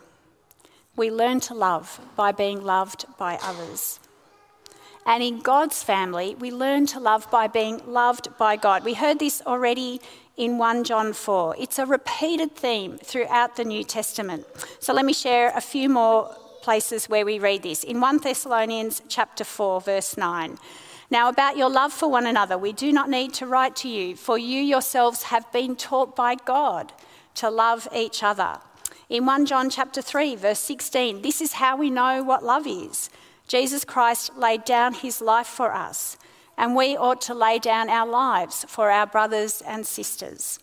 We 0.95 1.09
learn 1.09 1.39
to 1.41 1.53
love 1.53 1.99
by 2.15 2.31
being 2.31 2.63
loved 2.63 3.05
by 3.17 3.39
others. 3.41 3.99
And 5.05 5.21
in 5.21 5.39
God's 5.39 5.83
family, 5.83 6.35
we 6.35 6.51
learn 6.51 6.85
to 6.87 6.99
love 6.99 7.29
by 7.29 7.47
being 7.47 7.81
loved 7.85 8.37
by 8.37 8.55
God. 8.55 8.83
We 8.83 8.93
heard 8.93 9.19
this 9.19 9.41
already 9.45 10.01
in 10.37 10.57
1 10.57 10.83
John 10.83 11.13
4. 11.13 11.55
It's 11.59 11.77
a 11.77 11.85
repeated 11.85 12.55
theme 12.55 12.97
throughout 12.97 13.55
the 13.55 13.65
New 13.65 13.83
Testament. 13.83 14.45
So 14.79 14.93
let 14.93 15.05
me 15.05 15.13
share 15.13 15.51
a 15.55 15.61
few 15.61 15.89
more 15.89 16.35
places 16.63 17.09
where 17.09 17.25
we 17.25 17.37
read 17.37 17.61
this. 17.61 17.83
In 17.83 17.99
1 17.99 18.19
Thessalonians 18.19 19.01
chapter 19.09 19.43
4 19.43 19.81
verse 19.81 20.17
9. 20.17 20.57
Now 21.11 21.29
about 21.29 21.57
your 21.57 21.69
love 21.69 21.93
for 21.93 22.09
one 22.09 22.25
another, 22.25 22.57
we 22.57 22.71
do 22.71 22.91
not 22.91 23.09
need 23.09 23.33
to 23.35 23.45
write 23.45 23.75
to 23.77 23.89
you, 23.89 24.15
for 24.15 24.37
you 24.37 24.61
yourselves 24.61 25.23
have 25.23 25.51
been 25.51 25.75
taught 25.75 26.15
by 26.15 26.35
God 26.35 26.93
to 27.35 27.49
love 27.49 27.87
each 27.93 28.23
other. 28.23 28.57
In 29.09 29.25
1 29.25 29.45
John 29.45 29.69
chapter 29.69 30.01
3 30.01 30.37
verse 30.37 30.59
16, 30.59 31.21
this 31.21 31.41
is 31.41 31.53
how 31.53 31.75
we 31.75 31.89
know 31.89 32.23
what 32.23 32.43
love 32.43 32.65
is. 32.65 33.09
Jesus 33.47 33.83
Christ 33.83 34.37
laid 34.37 34.63
down 34.63 34.93
his 34.93 35.21
life 35.21 35.47
for 35.47 35.73
us, 35.73 36.17
and 36.57 36.75
we 36.75 36.95
ought 36.95 37.19
to 37.21 37.33
lay 37.33 37.59
down 37.59 37.89
our 37.89 38.07
lives 38.07 38.65
for 38.69 38.89
our 38.89 39.05
brothers 39.05 39.61
and 39.67 39.85
sisters. 39.85 40.59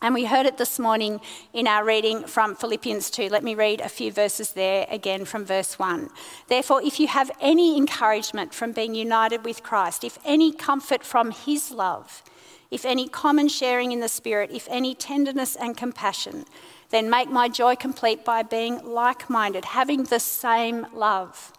And 0.00 0.14
we 0.14 0.26
heard 0.26 0.46
it 0.46 0.58
this 0.58 0.78
morning 0.78 1.20
in 1.52 1.66
our 1.66 1.84
reading 1.84 2.22
from 2.22 2.54
Philippians 2.54 3.10
2. 3.10 3.28
Let 3.30 3.42
me 3.42 3.56
read 3.56 3.80
a 3.80 3.88
few 3.88 4.12
verses 4.12 4.52
there 4.52 4.86
again 4.90 5.24
from 5.24 5.44
verse 5.44 5.76
1. 5.76 6.08
Therefore, 6.46 6.80
if 6.84 7.00
you 7.00 7.08
have 7.08 7.32
any 7.40 7.76
encouragement 7.76 8.54
from 8.54 8.70
being 8.70 8.94
united 8.94 9.44
with 9.44 9.64
Christ, 9.64 10.04
if 10.04 10.16
any 10.24 10.52
comfort 10.52 11.02
from 11.02 11.32
his 11.32 11.72
love, 11.72 12.22
if 12.70 12.84
any 12.84 13.08
common 13.08 13.48
sharing 13.48 13.90
in 13.90 13.98
the 13.98 14.08
Spirit, 14.08 14.52
if 14.52 14.68
any 14.70 14.94
tenderness 14.94 15.56
and 15.56 15.76
compassion, 15.76 16.44
then 16.90 17.10
make 17.10 17.28
my 17.28 17.48
joy 17.48 17.74
complete 17.74 18.24
by 18.24 18.44
being 18.44 18.80
like 18.84 19.28
minded, 19.28 19.64
having 19.64 20.04
the 20.04 20.20
same 20.20 20.86
love, 20.94 21.52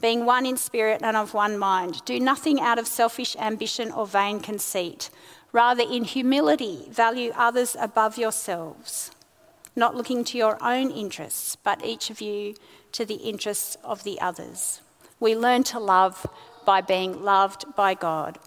being 0.00 0.24
one 0.24 0.46
in 0.46 0.56
spirit 0.56 1.00
and 1.02 1.16
of 1.16 1.34
one 1.34 1.58
mind. 1.58 2.04
Do 2.04 2.20
nothing 2.20 2.60
out 2.60 2.78
of 2.78 2.86
selfish 2.86 3.36
ambition 3.36 3.90
or 3.90 4.06
vain 4.06 4.38
conceit 4.38 5.10
Rather, 5.52 5.82
in 5.82 6.04
humility, 6.04 6.86
value 6.90 7.32
others 7.36 7.76
above 7.78 8.16
yourselves, 8.16 9.10
not 9.76 9.94
looking 9.94 10.24
to 10.24 10.38
your 10.38 10.56
own 10.62 10.90
interests, 10.90 11.56
but 11.56 11.84
each 11.84 12.08
of 12.08 12.20
you 12.20 12.54
to 12.92 13.04
the 13.04 13.16
interests 13.16 13.76
of 13.84 14.02
the 14.02 14.20
others. 14.20 14.80
We 15.20 15.36
learn 15.36 15.62
to 15.64 15.78
love 15.78 16.26
by 16.64 16.80
being 16.80 17.22
loved 17.22 17.64
by 17.76 17.94
God. 17.94 18.38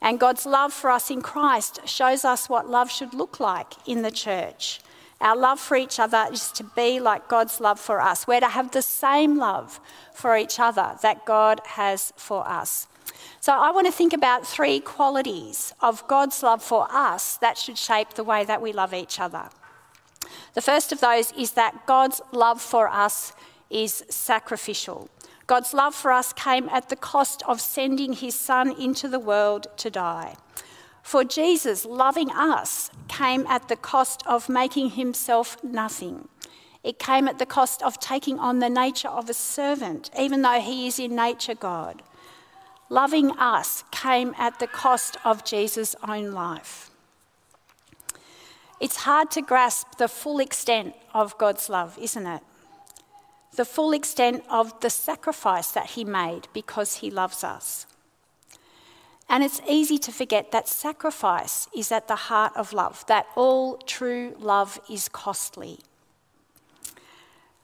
And 0.00 0.20
God's 0.20 0.46
love 0.46 0.72
for 0.72 0.90
us 0.90 1.10
in 1.10 1.22
Christ 1.22 1.80
shows 1.86 2.24
us 2.24 2.48
what 2.48 2.68
love 2.68 2.90
should 2.90 3.14
look 3.14 3.40
like 3.40 3.72
in 3.86 4.02
the 4.02 4.10
church. 4.10 4.80
Our 5.20 5.36
love 5.36 5.58
for 5.58 5.76
each 5.76 5.98
other 5.98 6.26
is 6.30 6.52
to 6.52 6.64
be 6.64 7.00
like 7.00 7.28
God's 7.28 7.60
love 7.60 7.80
for 7.80 8.00
us. 8.00 8.26
We're 8.26 8.40
to 8.40 8.48
have 8.48 8.70
the 8.70 8.82
same 8.82 9.36
love 9.36 9.80
for 10.14 10.36
each 10.36 10.60
other 10.60 10.96
that 11.02 11.24
God 11.24 11.60
has 11.64 12.12
for 12.16 12.46
us. 12.48 12.86
So 13.40 13.52
I 13.52 13.70
want 13.70 13.86
to 13.86 13.92
think 13.92 14.12
about 14.12 14.46
three 14.46 14.80
qualities 14.80 15.72
of 15.80 16.06
God's 16.08 16.42
love 16.42 16.62
for 16.62 16.86
us 16.90 17.36
that 17.36 17.56
should 17.56 17.78
shape 17.78 18.10
the 18.14 18.24
way 18.24 18.44
that 18.44 18.60
we 18.60 18.72
love 18.72 18.92
each 18.92 19.20
other. 19.20 19.48
The 20.54 20.60
first 20.60 20.92
of 20.92 21.00
those 21.00 21.32
is 21.32 21.52
that 21.52 21.86
God's 21.86 22.20
love 22.32 22.60
for 22.60 22.88
us 22.88 23.32
is 23.70 24.04
sacrificial. 24.08 25.08
God's 25.46 25.72
love 25.72 25.94
for 25.94 26.12
us 26.12 26.32
came 26.32 26.68
at 26.68 26.88
the 26.88 26.96
cost 26.96 27.42
of 27.46 27.60
sending 27.60 28.12
his 28.12 28.34
son 28.34 28.70
into 28.78 29.08
the 29.08 29.18
world 29.18 29.68
to 29.78 29.88
die. 29.88 30.36
For 31.02 31.24
Jesus, 31.24 31.86
loving 31.86 32.30
us, 32.30 32.90
came 33.08 33.46
at 33.46 33.68
the 33.68 33.76
cost 33.76 34.22
of 34.26 34.48
making 34.48 34.90
himself 34.90 35.56
nothing. 35.62 36.28
It 36.84 36.98
came 36.98 37.28
at 37.28 37.38
the 37.38 37.46
cost 37.46 37.82
of 37.82 37.98
taking 37.98 38.38
on 38.38 38.58
the 38.58 38.68
nature 38.68 39.08
of 39.08 39.30
a 39.30 39.34
servant, 39.34 40.10
even 40.18 40.42
though 40.42 40.60
he 40.60 40.86
is 40.86 40.98
in 40.98 41.16
nature 41.16 41.54
God 41.54 42.02
loving 42.88 43.30
us 43.38 43.84
came 43.90 44.34
at 44.38 44.58
the 44.58 44.66
cost 44.66 45.16
of 45.24 45.44
Jesus' 45.44 45.94
own 46.06 46.32
life. 46.32 46.90
It's 48.80 48.98
hard 48.98 49.30
to 49.32 49.42
grasp 49.42 49.98
the 49.98 50.08
full 50.08 50.38
extent 50.38 50.94
of 51.12 51.36
God's 51.36 51.68
love, 51.68 51.98
isn't 52.00 52.26
it? 52.26 52.42
The 53.56 53.64
full 53.64 53.92
extent 53.92 54.44
of 54.48 54.78
the 54.80 54.90
sacrifice 54.90 55.72
that 55.72 55.90
He 55.90 56.04
made 56.04 56.48
because 56.52 56.96
He 56.96 57.10
loves 57.10 57.42
us. 57.42 57.86
And 59.28 59.42
it's 59.42 59.60
easy 59.68 59.98
to 59.98 60.12
forget 60.12 60.52
that 60.52 60.68
sacrifice 60.68 61.68
is 61.76 61.92
at 61.92 62.08
the 62.08 62.16
heart 62.16 62.52
of 62.56 62.72
love, 62.72 63.04
that 63.08 63.26
all 63.36 63.76
true 63.78 64.34
love 64.38 64.80
is 64.88 65.08
costly. 65.08 65.80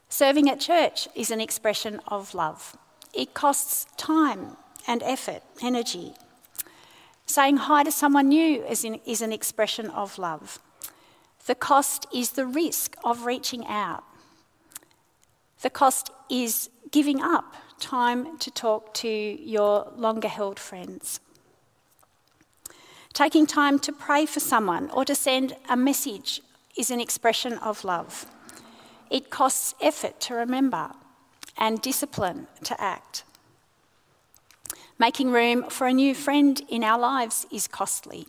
Serving 0.09 0.51
at 0.51 0.61
church 0.61 1.09
is 1.15 1.31
an 1.31 1.41
expression 1.41 2.01
of 2.09 2.35
love. 2.35 2.77
It 3.15 3.33
costs 3.33 3.87
time 3.97 4.57
and 4.87 5.03
effort, 5.03 5.43
energy. 5.63 6.13
Saying 7.27 7.57
hi 7.57 7.85
to 7.85 7.91
someone 7.91 8.29
new 8.29 8.65
is, 8.65 8.85
in, 8.85 9.01
is 9.07 9.23
an 9.23 9.33
expression 9.33 9.89
of 9.91 10.19
love. 10.19 10.59
The 11.47 11.55
cost 11.55 12.07
is 12.13 12.33
the 12.33 12.47
risk 12.47 12.97
of 13.05 13.27
reaching 13.27 13.67
out. 13.67 14.05
The 15.63 15.71
cost 15.71 16.11
is 16.31 16.71
giving 16.91 17.23
up 17.23 17.55
time 17.81 18.39
to 18.39 18.51
talk 18.51 18.95
to 18.95 19.09
your 19.09 19.93
longer 19.97 20.29
held 20.29 20.59
friends. 20.59 21.21
Taking 23.13 23.47
time 23.47 23.79
to 23.81 23.93
pray 23.93 24.27
for 24.27 24.41
someone 24.41 24.91
or 24.91 25.05
to 25.05 25.15
send 25.15 25.57
a 25.69 25.77
message 25.77 26.41
is 26.77 26.91
an 26.91 27.01
expression 27.01 27.55
of 27.55 27.85
love. 27.85 28.27
It 29.11 29.31
costs 29.31 29.75
effort 29.81 30.19
to 30.21 30.35
remember 30.35 30.91
and 31.57 31.81
discipline 31.81 32.49
to 32.65 32.81
act. 32.81 33.25
Making 34.99 35.33
room 35.33 35.69
for 35.71 35.89
a 35.89 35.93
new 35.93 36.15
friend 36.15 36.61
in 36.69 36.85
our 36.85 36.99
lives 36.99 37.47
is 37.51 37.67
costly. 37.67 38.29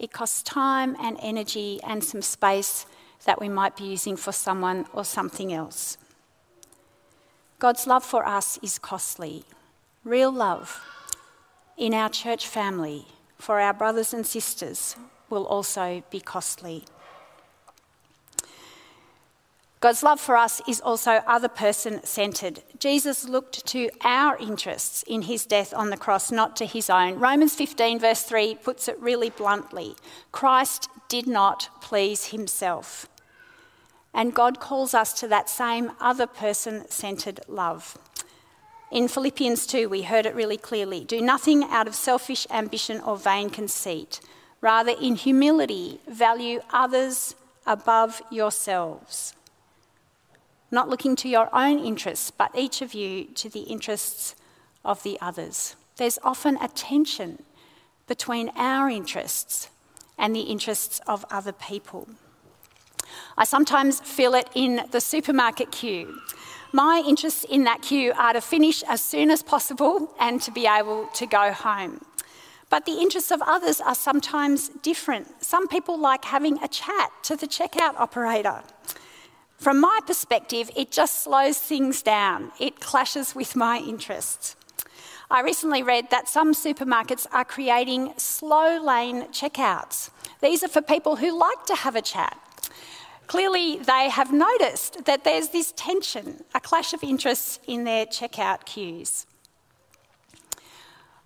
It 0.00 0.12
costs 0.12 0.42
time 0.42 0.96
and 1.00 1.16
energy 1.22 1.78
and 1.84 2.02
some 2.02 2.22
space 2.22 2.86
that 3.24 3.40
we 3.40 3.48
might 3.48 3.76
be 3.76 3.84
using 3.84 4.16
for 4.16 4.32
someone 4.32 4.86
or 4.92 5.04
something 5.04 5.52
else. 5.52 5.96
God's 7.60 7.86
love 7.86 8.04
for 8.04 8.26
us 8.26 8.58
is 8.62 8.78
costly. 8.78 9.44
Real 10.02 10.32
love 10.32 10.84
in 11.76 11.94
our 11.94 12.08
church 12.08 12.48
family 12.48 13.06
for 13.38 13.60
our 13.60 13.72
brothers 13.72 14.12
and 14.12 14.26
sisters 14.26 14.96
will 15.28 15.46
also 15.46 16.02
be 16.10 16.18
costly. 16.20 16.84
God's 19.80 20.02
love 20.02 20.20
for 20.20 20.36
us 20.36 20.60
is 20.68 20.82
also 20.82 21.22
other 21.26 21.48
person 21.48 22.04
centered. 22.04 22.62
Jesus 22.78 23.26
looked 23.26 23.64
to 23.68 23.88
our 24.02 24.36
interests 24.36 25.02
in 25.06 25.22
his 25.22 25.46
death 25.46 25.72
on 25.72 25.88
the 25.88 25.96
cross, 25.96 26.30
not 26.30 26.54
to 26.56 26.66
his 26.66 26.90
own. 26.90 27.18
Romans 27.18 27.54
15, 27.54 27.98
verse 27.98 28.22
3, 28.22 28.56
puts 28.56 28.88
it 28.88 29.00
really 29.00 29.30
bluntly 29.30 29.94
Christ 30.32 30.90
did 31.08 31.26
not 31.26 31.70
please 31.80 32.26
himself. 32.26 33.08
And 34.12 34.34
God 34.34 34.60
calls 34.60 34.92
us 34.92 35.14
to 35.14 35.28
that 35.28 35.48
same 35.48 35.92
other 35.98 36.26
person 36.26 36.84
centered 36.90 37.40
love. 37.48 37.96
In 38.90 39.08
Philippians 39.08 39.66
2, 39.66 39.88
we 39.88 40.02
heard 40.02 40.26
it 40.26 40.34
really 40.34 40.58
clearly 40.58 41.04
do 41.04 41.22
nothing 41.22 41.64
out 41.64 41.86
of 41.88 41.94
selfish 41.94 42.46
ambition 42.50 43.00
or 43.00 43.16
vain 43.16 43.48
conceit. 43.48 44.20
Rather, 44.60 44.92
in 45.00 45.14
humility, 45.14 46.00
value 46.06 46.60
others 46.70 47.34
above 47.66 48.20
yourselves. 48.30 49.32
Not 50.70 50.88
looking 50.88 51.16
to 51.16 51.28
your 51.28 51.48
own 51.54 51.78
interests, 51.78 52.30
but 52.30 52.50
each 52.56 52.80
of 52.80 52.94
you 52.94 53.24
to 53.34 53.48
the 53.48 53.60
interests 53.60 54.36
of 54.84 55.02
the 55.02 55.18
others. 55.20 55.76
There's 55.96 56.18
often 56.22 56.56
a 56.60 56.68
tension 56.68 57.42
between 58.06 58.50
our 58.56 58.88
interests 58.88 59.68
and 60.16 60.34
the 60.34 60.42
interests 60.42 61.00
of 61.06 61.24
other 61.30 61.52
people. 61.52 62.08
I 63.36 63.44
sometimes 63.44 64.00
feel 64.00 64.34
it 64.34 64.48
in 64.54 64.82
the 64.90 65.00
supermarket 65.00 65.72
queue. 65.72 66.20
My 66.72 67.02
interests 67.06 67.44
in 67.44 67.64
that 67.64 67.82
queue 67.82 68.12
are 68.16 68.32
to 68.32 68.40
finish 68.40 68.84
as 68.84 69.02
soon 69.02 69.30
as 69.30 69.42
possible 69.42 70.14
and 70.20 70.40
to 70.42 70.52
be 70.52 70.66
able 70.66 71.06
to 71.14 71.26
go 71.26 71.52
home. 71.52 72.00
But 72.68 72.86
the 72.86 73.00
interests 73.00 73.32
of 73.32 73.42
others 73.42 73.80
are 73.80 73.96
sometimes 73.96 74.68
different. 74.68 75.42
Some 75.42 75.66
people 75.66 75.98
like 75.98 76.24
having 76.24 76.62
a 76.62 76.68
chat 76.68 77.10
to 77.24 77.34
the 77.34 77.48
checkout 77.48 77.98
operator. 77.98 78.62
From 79.60 79.80
my 79.80 80.00
perspective, 80.06 80.70
it 80.74 80.90
just 80.90 81.22
slows 81.22 81.58
things 81.58 82.02
down. 82.02 82.50
It 82.58 82.80
clashes 82.80 83.34
with 83.34 83.54
my 83.54 83.78
interests. 83.78 84.56
I 85.30 85.42
recently 85.42 85.82
read 85.82 86.10
that 86.10 86.28
some 86.28 86.54
supermarkets 86.54 87.26
are 87.30 87.44
creating 87.44 88.14
slow 88.16 88.82
lane 88.82 89.28
checkouts. 89.28 90.10
These 90.40 90.64
are 90.64 90.68
for 90.68 90.82
people 90.82 91.16
who 91.16 91.38
like 91.38 91.64
to 91.66 91.76
have 91.76 91.94
a 91.94 92.02
chat 92.02 92.36
Clearly, 93.30 93.78
they 93.78 94.08
have 94.08 94.32
noticed 94.32 95.04
that 95.04 95.22
there's 95.22 95.50
this 95.50 95.72
tension, 95.76 96.42
a 96.52 96.58
clash 96.58 96.92
of 96.92 97.04
interests 97.04 97.60
in 97.68 97.84
their 97.84 98.04
checkout 98.04 98.64
queues. 98.64 99.24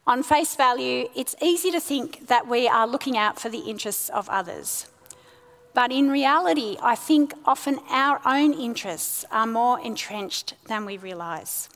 On 0.07 0.23
face 0.23 0.55
value, 0.55 1.09
it's 1.17 1.35
easy 1.41 1.71
to 1.71 1.81
think 1.81 2.27
that 2.27 2.47
we 2.47 2.69
are 2.69 2.87
looking 2.87 3.17
out 3.17 3.41
for 3.41 3.49
the 3.49 3.61
interests 3.61 4.11
of 4.11 4.29
others. 4.29 4.87
But 5.75 5.91
in 5.91 6.09
reality, 6.09 6.77
I 6.81 6.95
think 6.95 7.35
often 7.45 7.81
our 7.91 8.21
own 8.25 8.55
interests 8.55 9.25
are 9.31 9.47
more 9.47 9.81
entrenched 9.81 10.55
than 10.67 10.87
we 10.87 10.97
realise. 10.97 11.69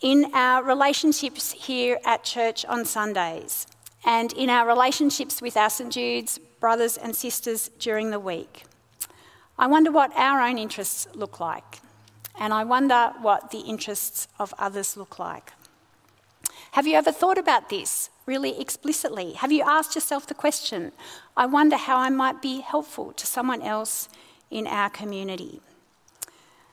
In 0.00 0.30
our 0.34 0.64
relationships 0.64 1.52
here 1.52 1.98
at 2.04 2.24
church 2.24 2.64
on 2.64 2.84
Sundays, 2.84 3.66
and 4.04 4.32
in 4.32 4.50
our 4.50 4.66
relationships 4.66 5.42
with 5.42 5.56
our 5.56 5.70
St 5.70 5.92
Jude's 5.92 6.38
brothers 6.58 6.96
and 6.96 7.14
sisters 7.14 7.70
during 7.78 8.10
the 8.10 8.20
week. 8.20 8.64
I 9.58 9.66
wonder 9.66 9.90
what 9.90 10.12
our 10.16 10.40
own 10.40 10.58
interests 10.58 11.06
look 11.14 11.38
like, 11.38 11.80
and 12.38 12.52
I 12.52 12.64
wonder 12.64 13.12
what 13.20 13.50
the 13.50 13.60
interests 13.60 14.26
of 14.38 14.54
others 14.58 14.96
look 14.96 15.18
like. 15.18 15.52
Have 16.72 16.86
you 16.86 16.94
ever 16.94 17.10
thought 17.10 17.36
about 17.36 17.68
this 17.68 18.10
really 18.26 18.60
explicitly? 18.60 19.32
Have 19.32 19.50
you 19.50 19.64
asked 19.66 19.96
yourself 19.96 20.26
the 20.26 20.34
question, 20.34 20.92
I 21.36 21.46
wonder 21.46 21.76
how 21.76 21.96
I 21.96 22.10
might 22.10 22.40
be 22.40 22.60
helpful 22.60 23.12
to 23.12 23.26
someone 23.26 23.60
else 23.60 24.08
in 24.50 24.68
our 24.68 24.88
community? 24.88 25.60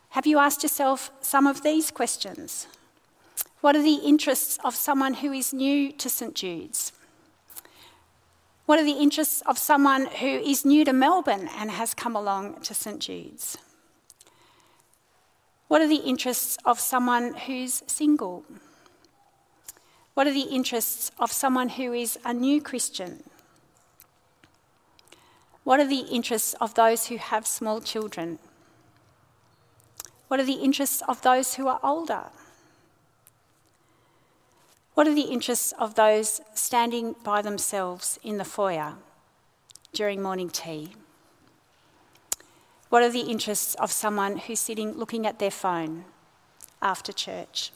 Have 0.10 0.28
you 0.28 0.38
asked 0.38 0.62
yourself 0.62 1.12
some 1.22 1.48
of 1.48 1.64
these 1.64 1.90
questions? 1.90 2.68
What 3.62 3.76
are 3.76 3.82
the 3.82 3.96
interests 3.96 4.60
of 4.64 4.76
someone 4.76 5.16
who 5.16 5.34
is 5.34 5.52
new 5.52 5.92
to 5.94 6.10
St 6.10 6.36
Jude's? 6.36 6.92
What 8.68 8.78
are 8.78 8.86
the 8.86 9.02
interests 9.02 9.42
of 9.48 9.58
someone 9.58 10.06
who 10.06 10.28
is 10.28 10.64
new 10.64 10.86
to 10.86 10.94
Melbourne 10.94 11.50
and 11.58 11.72
has 11.72 11.96
come 11.96 12.16
along 12.16 12.62
to 12.62 12.76
St 12.76 13.00
Jude's? 13.00 13.58
What 15.68 15.82
are 15.82 15.88
the 15.88 16.06
interests 16.06 16.58
of 16.66 16.80
someone 16.80 17.34
who's 17.34 17.82
single? 17.88 18.46
What 20.18 20.26
are 20.26 20.34
the 20.34 20.50
interests 20.50 21.12
of 21.20 21.32
someone 21.32 21.70
who 21.70 21.94
is 21.94 22.18
a 22.26 22.34
new 22.34 22.60
Christian? 22.60 23.22
What 25.64 25.80
are 25.80 25.86
the 25.86 26.08
interests 26.12 26.56
of 26.60 26.74
those 26.74 27.06
who 27.06 27.18
have 27.18 27.46
small 27.46 27.82
children? 27.82 28.40
What 30.28 30.40
are 30.40 30.44
the 30.44 30.54
interests 30.54 31.04
of 31.08 31.22
those 31.22 31.54
who 31.54 31.68
are 31.68 31.80
older? 31.84 32.32
What 34.96 35.08
are 35.08 35.14
the 35.14 35.30
interests 35.30 35.72
of 35.74 35.94
those 35.94 36.42
standing 36.56 37.14
by 37.24 37.44
themselves 37.44 38.18
in 38.24 38.40
the 38.40 38.44
foyer 38.44 38.96
during 39.94 40.24
morning 40.24 40.50
tea? 40.50 40.94
What 42.90 43.04
are 43.04 43.12
the 43.12 43.30
interests 43.30 43.76
of 43.76 43.92
someone 43.92 44.38
who's 44.38 44.62
sitting 44.62 44.94
looking 44.94 45.28
at 45.28 45.38
their 45.38 45.52
phone 45.52 46.06
after 46.82 47.14
church? 47.14 47.72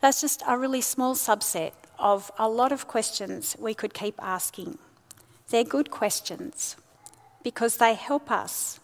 That's 0.00 0.20
just 0.20 0.42
a 0.46 0.58
really 0.58 0.80
small 0.80 1.14
subset 1.14 1.72
of 1.98 2.30
a 2.38 2.48
lot 2.48 2.72
of 2.72 2.86
questions 2.86 3.56
we 3.58 3.74
could 3.74 3.94
keep 3.94 4.14
asking. 4.22 4.78
They're 5.50 5.64
good 5.64 5.90
questions 5.90 6.76
because 7.42 7.78
they 7.78 7.94
help 7.94 8.30
us 8.30 8.80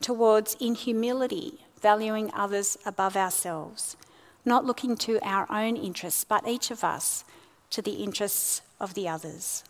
towards, 0.00 0.56
in 0.60 0.74
humility, 0.74 1.60
valuing 1.80 2.30
others 2.34 2.78
above 2.86 3.16
ourselves 3.16 3.96
not 4.44 4.64
looking 4.64 4.96
to 4.96 5.18
our 5.22 5.50
own 5.50 5.76
interests, 5.76 6.24
but 6.24 6.46
each 6.46 6.70
of 6.70 6.84
us 6.84 7.24
to 7.70 7.80
the 7.80 8.02
interests 8.02 8.62
of 8.78 8.94
the 8.94 9.08
others. 9.08 9.64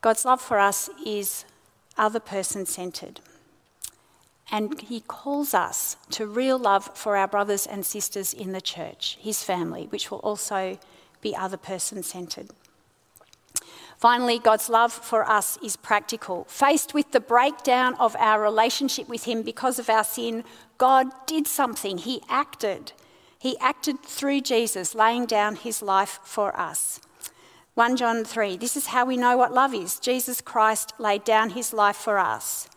God's 0.00 0.24
love 0.24 0.40
for 0.40 0.58
us 0.58 0.90
is 1.04 1.44
other 1.96 2.20
person 2.20 2.66
centered. 2.66 3.20
And 4.54 4.80
He 4.82 5.00
calls 5.00 5.52
us 5.52 5.96
to 6.10 6.28
real 6.28 6.56
love 6.56 6.88
for 6.94 7.16
our 7.16 7.26
brothers 7.26 7.66
and 7.66 7.84
sisters 7.84 8.32
in 8.32 8.52
the 8.52 8.60
church, 8.60 9.18
His 9.20 9.42
family, 9.42 9.88
which 9.90 10.12
will 10.12 10.20
also 10.20 10.78
be 11.20 11.34
other 11.34 11.56
person 11.56 12.04
centered. 12.04 12.50
Finally, 13.98 14.38
God's 14.38 14.68
love 14.68 14.92
for 14.92 15.28
us 15.28 15.58
is 15.60 15.74
practical. 15.74 16.44
Faced 16.44 16.94
with 16.94 17.10
the 17.10 17.18
breakdown 17.18 17.96
of 17.98 18.14
our 18.14 18.40
relationship 18.40 19.08
with 19.08 19.24
Him 19.24 19.42
because 19.42 19.80
of 19.80 19.90
our 19.90 20.04
sin, 20.04 20.44
God 20.78 21.08
did 21.26 21.48
something. 21.48 21.98
He 21.98 22.22
acted. 22.28 22.92
He 23.36 23.58
acted 23.58 24.04
through 24.04 24.42
Jesus, 24.42 24.94
laying 24.94 25.26
down 25.26 25.56
His 25.56 25.82
life 25.82 26.20
for 26.22 26.56
us. 26.56 27.00
1 27.74 27.96
John 27.96 28.22
3 28.22 28.56
This 28.58 28.76
is 28.76 28.86
how 28.86 29.04
we 29.04 29.16
know 29.16 29.36
what 29.36 29.52
love 29.52 29.74
is. 29.74 29.98
Jesus 29.98 30.40
Christ 30.40 30.92
laid 31.00 31.24
down 31.24 31.50
His 31.50 31.72
life 31.72 31.96
for 31.96 32.18
us. 32.18 32.68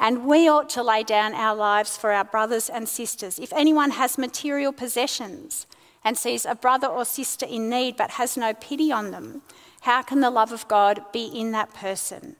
And 0.00 0.24
we 0.24 0.48
ought 0.48 0.70
to 0.70 0.82
lay 0.82 1.02
down 1.02 1.34
our 1.34 1.54
lives 1.54 1.98
for 1.98 2.10
our 2.10 2.24
brothers 2.24 2.70
and 2.70 2.88
sisters. 2.88 3.38
If 3.38 3.52
anyone 3.52 3.90
has 3.90 4.16
material 4.16 4.72
possessions 4.72 5.66
and 6.02 6.16
sees 6.16 6.46
a 6.46 6.54
brother 6.54 6.86
or 6.86 7.04
sister 7.04 7.44
in 7.44 7.68
need 7.68 7.98
but 7.98 8.12
has 8.12 8.34
no 8.34 8.54
pity 8.54 8.90
on 8.90 9.10
them, 9.10 9.42
how 9.82 10.00
can 10.02 10.20
the 10.20 10.30
love 10.30 10.52
of 10.52 10.66
God 10.68 11.04
be 11.12 11.26
in 11.26 11.52
that 11.52 11.74
person? 11.74 12.36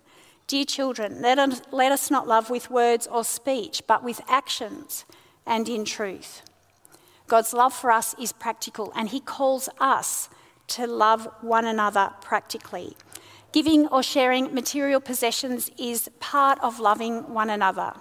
Dear 0.46 0.64
children, 0.64 1.20
let 1.20 1.38
us, 1.38 1.60
let 1.70 1.92
us 1.92 2.10
not 2.10 2.26
love 2.26 2.48
with 2.48 2.70
words 2.70 3.06
or 3.06 3.24
speech, 3.24 3.82
but 3.86 4.02
with 4.02 4.22
actions 4.26 5.04
and 5.46 5.68
in 5.68 5.84
truth. 5.84 6.42
God's 7.28 7.52
love 7.52 7.74
for 7.74 7.92
us 7.92 8.14
is 8.18 8.32
practical, 8.32 8.92
and 8.96 9.10
He 9.10 9.20
calls 9.20 9.68
us 9.78 10.28
to 10.68 10.86
love 10.86 11.28
one 11.42 11.66
another 11.66 12.10
practically. 12.20 12.96
Giving 13.52 13.88
or 13.88 14.02
sharing 14.02 14.54
material 14.54 15.00
possessions 15.00 15.70
is 15.76 16.08
part 16.20 16.60
of 16.60 16.78
loving 16.78 17.34
one 17.34 17.50
another. 17.50 17.94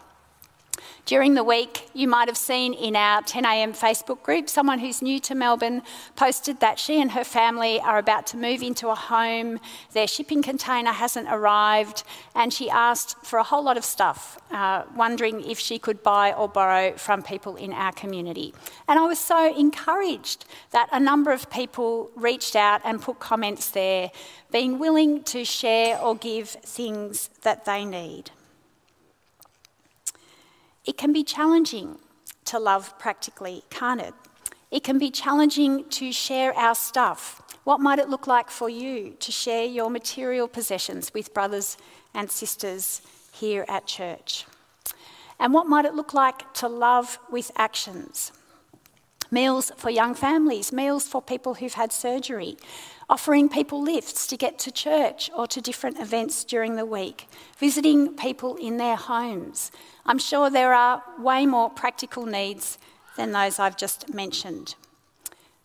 During 1.06 1.34
the 1.34 1.44
week, 1.44 1.90
you 1.94 2.08
might 2.08 2.28
have 2.28 2.38
seen 2.38 2.74
in 2.74 2.96
our 2.96 3.22
10am 3.24 3.72
Facebook 3.78 4.22
group 4.22 4.50
someone 4.50 4.80
who's 4.80 5.02
new 5.02 5.20
to 5.22 5.36
Melbourne 5.36 5.82
posted 6.16 6.60
that 6.60 6.78
she 6.78 7.02
and 7.02 7.12
her 7.12 7.24
family 7.24 7.80
are 7.80 7.98
about 7.98 8.28
to 8.28 8.38
move 8.38 8.62
into 8.62 8.90
a 8.90 8.96
home. 8.96 9.60
Their 9.94 10.08
shipping 10.08 10.44
container 10.44 10.92
hasn't 10.92 11.28
arrived, 11.30 12.04
and 12.36 12.54
she 12.54 12.70
asked 12.70 13.18
for 13.26 13.40
a 13.40 13.44
whole 13.44 13.64
lot 13.64 13.78
of 13.78 13.84
stuff, 13.84 14.38
uh, 14.52 14.84
wondering 14.96 15.44
if 15.44 15.60
she 15.60 15.80
could 15.80 16.04
buy 16.04 16.34
or 16.34 16.48
borrow 16.48 16.94
from 16.98 17.24
people 17.24 17.56
in 17.56 17.74
our 17.74 17.92
community. 17.92 18.54
And 18.88 19.00
I 19.00 19.06
was 19.08 19.20
so 19.20 19.56
encouraged 19.56 20.46
that 20.72 20.90
a 20.92 21.00
number 21.00 21.32
of 21.32 21.50
people 21.50 22.12
reached 22.16 22.56
out 22.56 22.82
and 22.84 23.02
put 23.02 23.20
comments 23.20 23.72
there, 23.72 24.12
being 24.52 24.80
willing 24.80 25.24
to 25.24 25.44
share 25.44 26.00
or 26.00 26.16
give 26.16 26.50
things 26.50 27.30
that 27.42 27.66
they 27.66 27.86
need. 27.86 28.32
It 30.90 30.98
can 30.98 31.14
be 31.14 31.24
challenging 31.24 32.00
to 32.46 32.58
love 32.58 32.98
practically, 32.98 33.62
can't 33.70 34.02
it? 34.02 34.16
It 34.72 34.84
can 34.84 34.98
be 34.98 35.12
challenging 35.12 35.88
to 35.90 36.12
share 36.12 36.52
our 36.56 36.74
stuff. 36.74 37.44
What 37.64 37.80
might 37.80 38.00
it 38.00 38.10
look 38.10 38.26
like 38.26 38.50
for 38.50 38.72
you 38.72 39.16
to 39.20 39.32
share 39.32 39.66
your 39.66 39.92
material 39.92 40.48
possessions 40.48 41.14
with 41.14 41.32
brothers 41.32 41.78
and 42.16 42.32
sisters 42.32 43.04
here 43.32 43.66
at 43.68 43.86
church? 43.86 44.48
And 45.40 45.54
what 45.54 45.68
might 45.68 45.86
it 45.86 45.94
look 45.94 46.16
like 46.16 46.56
to 46.56 46.68
love 46.68 47.20
with 47.30 47.52
actions? 47.56 48.32
Meals 49.30 49.72
for 49.78 49.92
young 49.92 50.16
families, 50.16 50.74
meals 50.74 51.08
for 51.08 51.22
people 51.22 51.54
who've 51.54 51.76
had 51.76 51.92
surgery, 51.92 52.58
offering 53.10 53.50
people 53.50 53.82
lifts 53.82 54.28
to 54.28 54.38
get 54.38 54.60
to 54.60 54.72
church 54.72 55.32
or 55.36 55.48
to 55.48 55.60
different 55.60 56.00
events 56.00 56.44
during 56.44 56.76
the 56.76 56.86
week, 56.86 57.28
visiting 57.58 58.16
people 58.16 58.56
in 58.58 58.78
their 58.78 58.96
homes. 58.96 59.72
I'm 60.06 60.20
sure 60.20 60.50
there 60.50 60.74
are 60.74 61.04
way 61.18 61.46
more 61.46 61.70
practical 61.70 62.26
needs 62.26 62.78
than 63.18 63.32
those 63.32 63.58
I've 63.58 63.78
just 63.78 64.14
mentioned. 64.14 64.76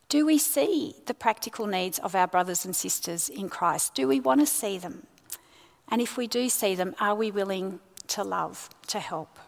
Do 0.09 0.25
we 0.25 0.37
see 0.37 0.95
the 1.05 1.13
practical 1.13 1.67
needs 1.67 1.99
of 1.99 2.15
our 2.15 2.27
brothers 2.27 2.65
and 2.65 2.75
sisters 2.75 3.29
in 3.29 3.49
Christ? 3.49 3.93
Do 3.93 4.07
we 4.07 4.19
want 4.19 4.41
to 4.41 4.45
see 4.47 4.77
them? 4.77 5.07
And 5.87 6.01
if 6.01 6.17
we 6.17 6.27
do 6.27 6.49
see 6.49 6.73
them, 6.73 6.95
are 6.99 7.15
we 7.15 7.31
willing 7.31 7.79
to 8.07 8.23
love, 8.23 8.69
to 8.87 8.99
help? 8.99 9.39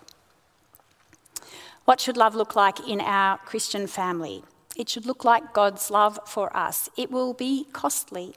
What 1.86 2.00
should 2.00 2.18
love 2.18 2.36
look 2.36 2.56
like 2.56 2.88
in 2.88 3.02
our 3.02 3.38
Christian 3.40 3.88
family? 3.88 4.44
It 4.78 4.90
should 4.90 5.06
look 5.06 5.26
like 5.26 5.54
God's 5.54 5.90
love 5.90 6.20
for 6.26 6.56
us. 6.56 6.90
It 6.96 7.10
will 7.10 7.34
be 7.34 7.66
costly. 7.74 8.36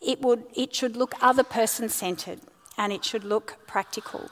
It, 0.00 0.22
would, 0.22 0.44
it 0.54 0.74
should 0.74 0.96
look 0.96 1.14
other 1.20 1.42
person 1.42 1.88
centred 1.88 2.40
and 2.78 2.92
it 2.92 3.04
should 3.04 3.24
look 3.24 3.58
practical. 3.66 4.30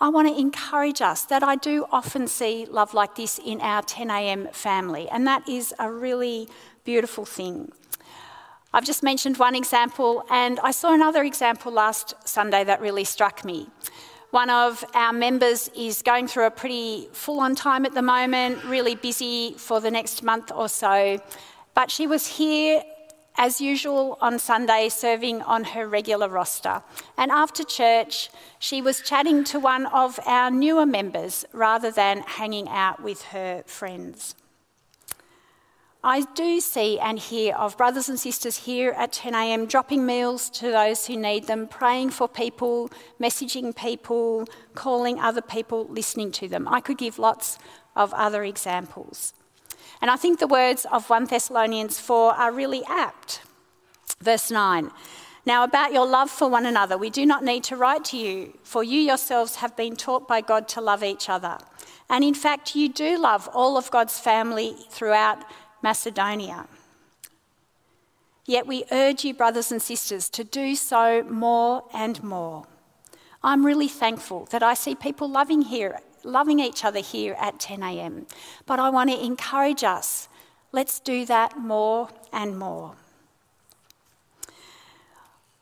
I 0.00 0.08
want 0.08 0.28
to 0.28 0.38
encourage 0.38 1.02
us 1.02 1.22
that 1.24 1.42
I 1.42 1.56
do 1.56 1.86
often 1.90 2.28
see 2.28 2.66
love 2.66 2.94
like 2.94 3.16
this 3.16 3.38
in 3.44 3.60
our 3.60 3.82
10am 3.82 4.54
family, 4.54 5.08
and 5.08 5.26
that 5.26 5.48
is 5.48 5.74
a 5.80 5.90
really 5.90 6.48
beautiful 6.84 7.24
thing. 7.24 7.72
I've 8.72 8.84
just 8.84 9.02
mentioned 9.02 9.38
one 9.38 9.56
example, 9.56 10.24
and 10.30 10.60
I 10.60 10.70
saw 10.70 10.94
another 10.94 11.24
example 11.24 11.72
last 11.72 12.14
Sunday 12.24 12.62
that 12.62 12.80
really 12.80 13.02
struck 13.02 13.44
me. 13.44 13.66
One 14.30 14.50
of 14.50 14.84
our 14.92 15.14
members 15.14 15.70
is 15.74 16.02
going 16.02 16.28
through 16.28 16.46
a 16.46 16.50
pretty 16.50 17.08
full 17.12 17.40
on 17.40 17.54
time 17.54 17.86
at 17.86 17.94
the 17.94 18.02
moment, 18.02 18.62
really 18.64 18.94
busy 18.94 19.54
for 19.56 19.80
the 19.80 19.90
next 19.90 20.22
month 20.22 20.52
or 20.54 20.68
so. 20.68 21.18
But 21.74 21.90
she 21.90 22.06
was 22.06 22.26
here 22.26 22.82
as 23.38 23.60
usual 23.60 24.18
on 24.20 24.38
Sunday, 24.38 24.90
serving 24.90 25.40
on 25.42 25.64
her 25.64 25.88
regular 25.88 26.28
roster. 26.28 26.82
And 27.16 27.30
after 27.30 27.64
church, 27.64 28.28
she 28.58 28.82
was 28.82 29.00
chatting 29.00 29.44
to 29.44 29.58
one 29.58 29.86
of 29.86 30.20
our 30.26 30.50
newer 30.50 30.84
members 30.84 31.46
rather 31.52 31.90
than 31.90 32.20
hanging 32.26 32.68
out 32.68 33.02
with 33.02 33.22
her 33.22 33.62
friends. 33.64 34.34
I 36.02 36.20
do 36.34 36.60
see 36.60 36.98
and 37.00 37.18
hear 37.18 37.56
of 37.56 37.76
brothers 37.76 38.08
and 38.08 38.20
sisters 38.20 38.56
here 38.56 38.92
at 38.92 39.12
10am 39.12 39.68
dropping 39.68 40.06
meals 40.06 40.48
to 40.50 40.70
those 40.70 41.06
who 41.06 41.16
need 41.16 41.48
them, 41.48 41.66
praying 41.66 42.10
for 42.10 42.28
people, 42.28 42.88
messaging 43.20 43.74
people, 43.74 44.46
calling 44.74 45.18
other 45.18 45.42
people, 45.42 45.86
listening 45.88 46.30
to 46.32 46.46
them. 46.46 46.68
I 46.68 46.80
could 46.80 46.98
give 46.98 47.18
lots 47.18 47.58
of 47.96 48.14
other 48.14 48.44
examples. 48.44 49.34
And 50.00 50.08
I 50.08 50.14
think 50.16 50.38
the 50.38 50.46
words 50.46 50.86
of 50.92 51.10
1 51.10 51.24
Thessalonians 51.24 51.98
4 51.98 52.32
are 52.32 52.52
really 52.52 52.84
apt. 52.88 53.40
Verse 54.20 54.52
9 54.52 54.92
Now, 55.44 55.64
about 55.64 55.92
your 55.92 56.06
love 56.06 56.30
for 56.30 56.48
one 56.48 56.64
another, 56.64 56.96
we 56.96 57.10
do 57.10 57.26
not 57.26 57.42
need 57.42 57.64
to 57.64 57.76
write 57.76 58.04
to 58.06 58.16
you, 58.16 58.56
for 58.62 58.84
you 58.84 59.00
yourselves 59.00 59.56
have 59.56 59.76
been 59.76 59.96
taught 59.96 60.28
by 60.28 60.42
God 60.42 60.68
to 60.68 60.80
love 60.80 61.02
each 61.02 61.28
other. 61.28 61.58
And 62.08 62.22
in 62.22 62.34
fact, 62.34 62.76
you 62.76 62.88
do 62.88 63.18
love 63.18 63.48
all 63.52 63.76
of 63.76 63.90
God's 63.90 64.20
family 64.20 64.76
throughout 64.90 65.44
Macedonia. 65.82 66.66
Yet 68.46 68.66
we 68.66 68.84
urge 68.90 69.24
you, 69.24 69.34
brothers 69.34 69.70
and 69.70 69.82
sisters, 69.82 70.30
to 70.30 70.42
do 70.42 70.74
so 70.74 71.22
more 71.24 71.84
and 71.92 72.22
more. 72.22 72.64
I'm 73.42 73.64
really 73.64 73.88
thankful 73.88 74.46
that 74.46 74.62
I 74.62 74.74
see 74.74 74.94
people 74.94 75.28
loving 75.28 75.62
here, 75.62 76.00
loving 76.24 76.58
each 76.58 76.84
other 76.84 77.00
here 77.00 77.36
at 77.38 77.60
10 77.60 77.82
a.m. 77.82 78.26
But 78.66 78.80
I 78.80 78.88
want 78.90 79.10
to 79.10 79.24
encourage 79.24 79.84
us. 79.84 80.28
Let's 80.72 80.98
do 80.98 81.26
that 81.26 81.58
more 81.58 82.08
and 82.32 82.58
more. 82.58 82.94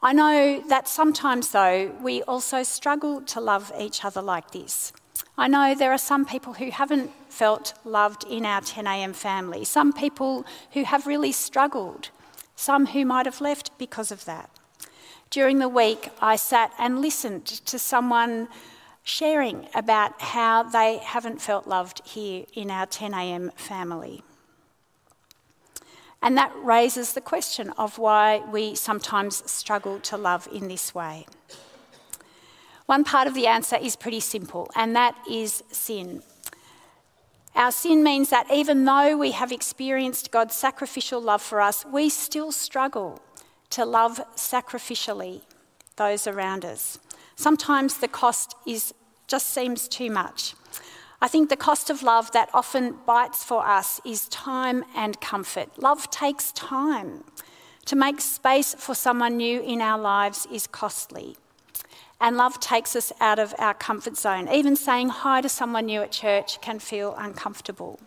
I 0.03 0.13
know 0.13 0.63
that 0.69 0.87
sometimes, 0.87 1.51
though, 1.51 1.93
we 2.01 2.23
also 2.23 2.63
struggle 2.63 3.21
to 3.23 3.41
love 3.41 3.73
each 3.79 4.05
other 4.05 4.23
like 4.23 4.53
this. 4.53 4.93
I 5.39 5.49
know 5.49 5.75
there 5.75 5.93
are 5.93 5.99
some 5.99 6.25
people 6.25 6.55
who 6.55 6.71
haven't 6.71 7.11
felt 7.29 7.75
loved 7.85 8.25
in 8.25 8.47
our 8.47 8.63
10am 8.63 9.15
family, 9.15 9.65
some 9.65 9.93
people 9.93 10.47
who 10.73 10.85
have 10.85 11.07
really 11.07 11.33
struggled, 11.33 12.09
some 12.55 12.87
who 12.87 13.05
might 13.05 13.27
have 13.27 13.43
left 13.43 13.77
because 13.77 14.11
of 14.11 14.25
that. 14.25 14.49
During 15.29 15.59
the 15.59 15.69
week, 15.69 16.09
I 16.23 16.37
sat 16.37 16.73
and 16.79 17.03
listened 17.03 17.45
to 17.45 17.79
someone 17.79 18.49
sharing 19.03 19.69
about 19.75 20.21
how 20.23 20.63
they 20.63 20.99
haven't 20.99 21.43
felt 21.43 21.67
loved 21.67 22.01
here 22.07 22.47
in 22.55 22.71
our 22.71 22.87
10am 22.87 23.53
family. 23.55 24.23
And 26.23 26.39
that 26.39 26.53
raises 26.57 27.13
the 27.13 27.21
question 27.21 27.71
of 27.77 27.99
why 27.99 28.43
we 28.51 28.75
sometimes 28.75 29.49
struggle 29.51 30.01
to 30.01 30.17
love 30.17 30.49
in 30.51 30.69
this 30.69 30.95
way. 30.95 31.27
One 32.87 33.05
part 33.05 33.27
of 33.27 33.35
the 33.35 33.47
answer 33.47 33.77
is 33.77 33.97
pretty 33.97 34.21
simple, 34.21 34.71
and 34.75 34.95
that 34.95 35.17
is 35.29 35.63
sin. 35.71 36.23
Our 37.55 37.73
sin 37.73 38.03
means 38.03 38.31
that 38.31 38.53
even 38.53 38.85
though 38.85 39.17
we 39.17 39.33
have 39.33 39.51
experienced 39.51 40.31
God's 40.31 40.55
sacrificial 40.55 41.21
love 41.21 41.43
for 41.43 41.61
us, 41.61 41.85
we 41.87 42.09
still 42.09 42.53
struggle 42.53 43.21
to 43.71 43.85
love 43.85 44.21
sacrificially 44.37 45.41
those 45.97 46.27
around 46.27 46.65
us. 46.65 46.99
Sometimes 47.35 47.99
the 47.99 48.09
cost 48.09 48.55
is 48.67 48.95
just 49.27 49.49
seems 49.49 49.89
too 49.89 50.11
much. 50.11 50.55
I 51.21 51.29
think 51.29 51.49
the 51.49 51.57
cost 51.57 51.91
of 51.91 52.03
love 52.03 52.31
that 52.33 52.51
often 52.55 52.97
bites 53.07 53.43
for 53.43 53.67
us 53.67 54.01
is 54.05 54.29
time 54.29 54.85
and 54.95 55.21
comfort. 55.21 55.83
Love 55.83 56.11
takes 56.11 56.53
time. 56.53 57.25
To 57.87 57.97
make 57.97 58.21
space 58.21 58.75
for 58.75 58.95
someone 58.95 59.37
new 59.39 59.63
in 59.63 59.81
our 59.81 59.99
lives 59.99 60.47
is 60.53 60.67
costly. 60.67 61.37
And 62.21 62.37
love 62.37 62.61
takes 62.61 62.97
us 62.97 63.13
out 63.21 63.39
of 63.39 63.55
our 63.59 63.75
comfort 63.75 64.17
zone. 64.17 64.49
Even 64.49 64.75
saying 64.75 65.11
hi 65.11 65.41
to 65.41 65.49
someone 65.49 65.87
new 65.87 66.01
at 66.01 66.13
church 66.13 66.61
can 66.61 66.79
feel 66.79 67.15
uncomfortable. 67.19 68.01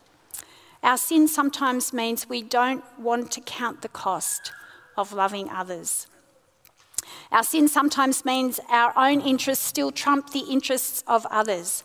Our 0.81 0.97
sin 0.97 1.27
sometimes 1.27 1.93
means 1.93 2.29
we 2.29 2.41
don't 2.41 2.83
want 2.97 3.31
to 3.31 3.41
count 3.41 3.81
the 3.81 3.89
cost 3.89 4.51
of 4.97 5.13
loving 5.13 5.49
others. 5.49 6.07
Our 7.31 7.43
sin 7.43 7.67
sometimes 7.67 8.25
means 8.25 8.59
our 8.69 8.93
own 8.97 9.21
interests 9.21 9.65
still 9.65 9.91
trump 9.91 10.31
the 10.31 10.39
interests 10.39 11.03
of 11.07 11.25
others. 11.29 11.83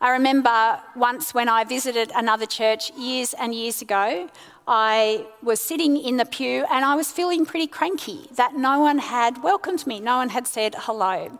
I 0.00 0.10
remember 0.10 0.80
once 0.94 1.32
when 1.32 1.48
I 1.48 1.64
visited 1.64 2.12
another 2.14 2.46
church 2.46 2.90
years 2.92 3.34
and 3.34 3.54
years 3.54 3.80
ago, 3.80 4.28
I 4.66 5.26
was 5.42 5.60
sitting 5.60 5.98
in 5.98 6.16
the 6.16 6.24
pew 6.24 6.64
and 6.70 6.86
I 6.86 6.94
was 6.94 7.12
feeling 7.12 7.44
pretty 7.44 7.66
cranky 7.66 8.28
that 8.36 8.56
no 8.56 8.80
one 8.80 8.96
had 8.96 9.42
welcomed 9.42 9.86
me, 9.86 10.00
no 10.00 10.16
one 10.16 10.30
had 10.30 10.46
said 10.46 10.74
hello. 10.78 11.38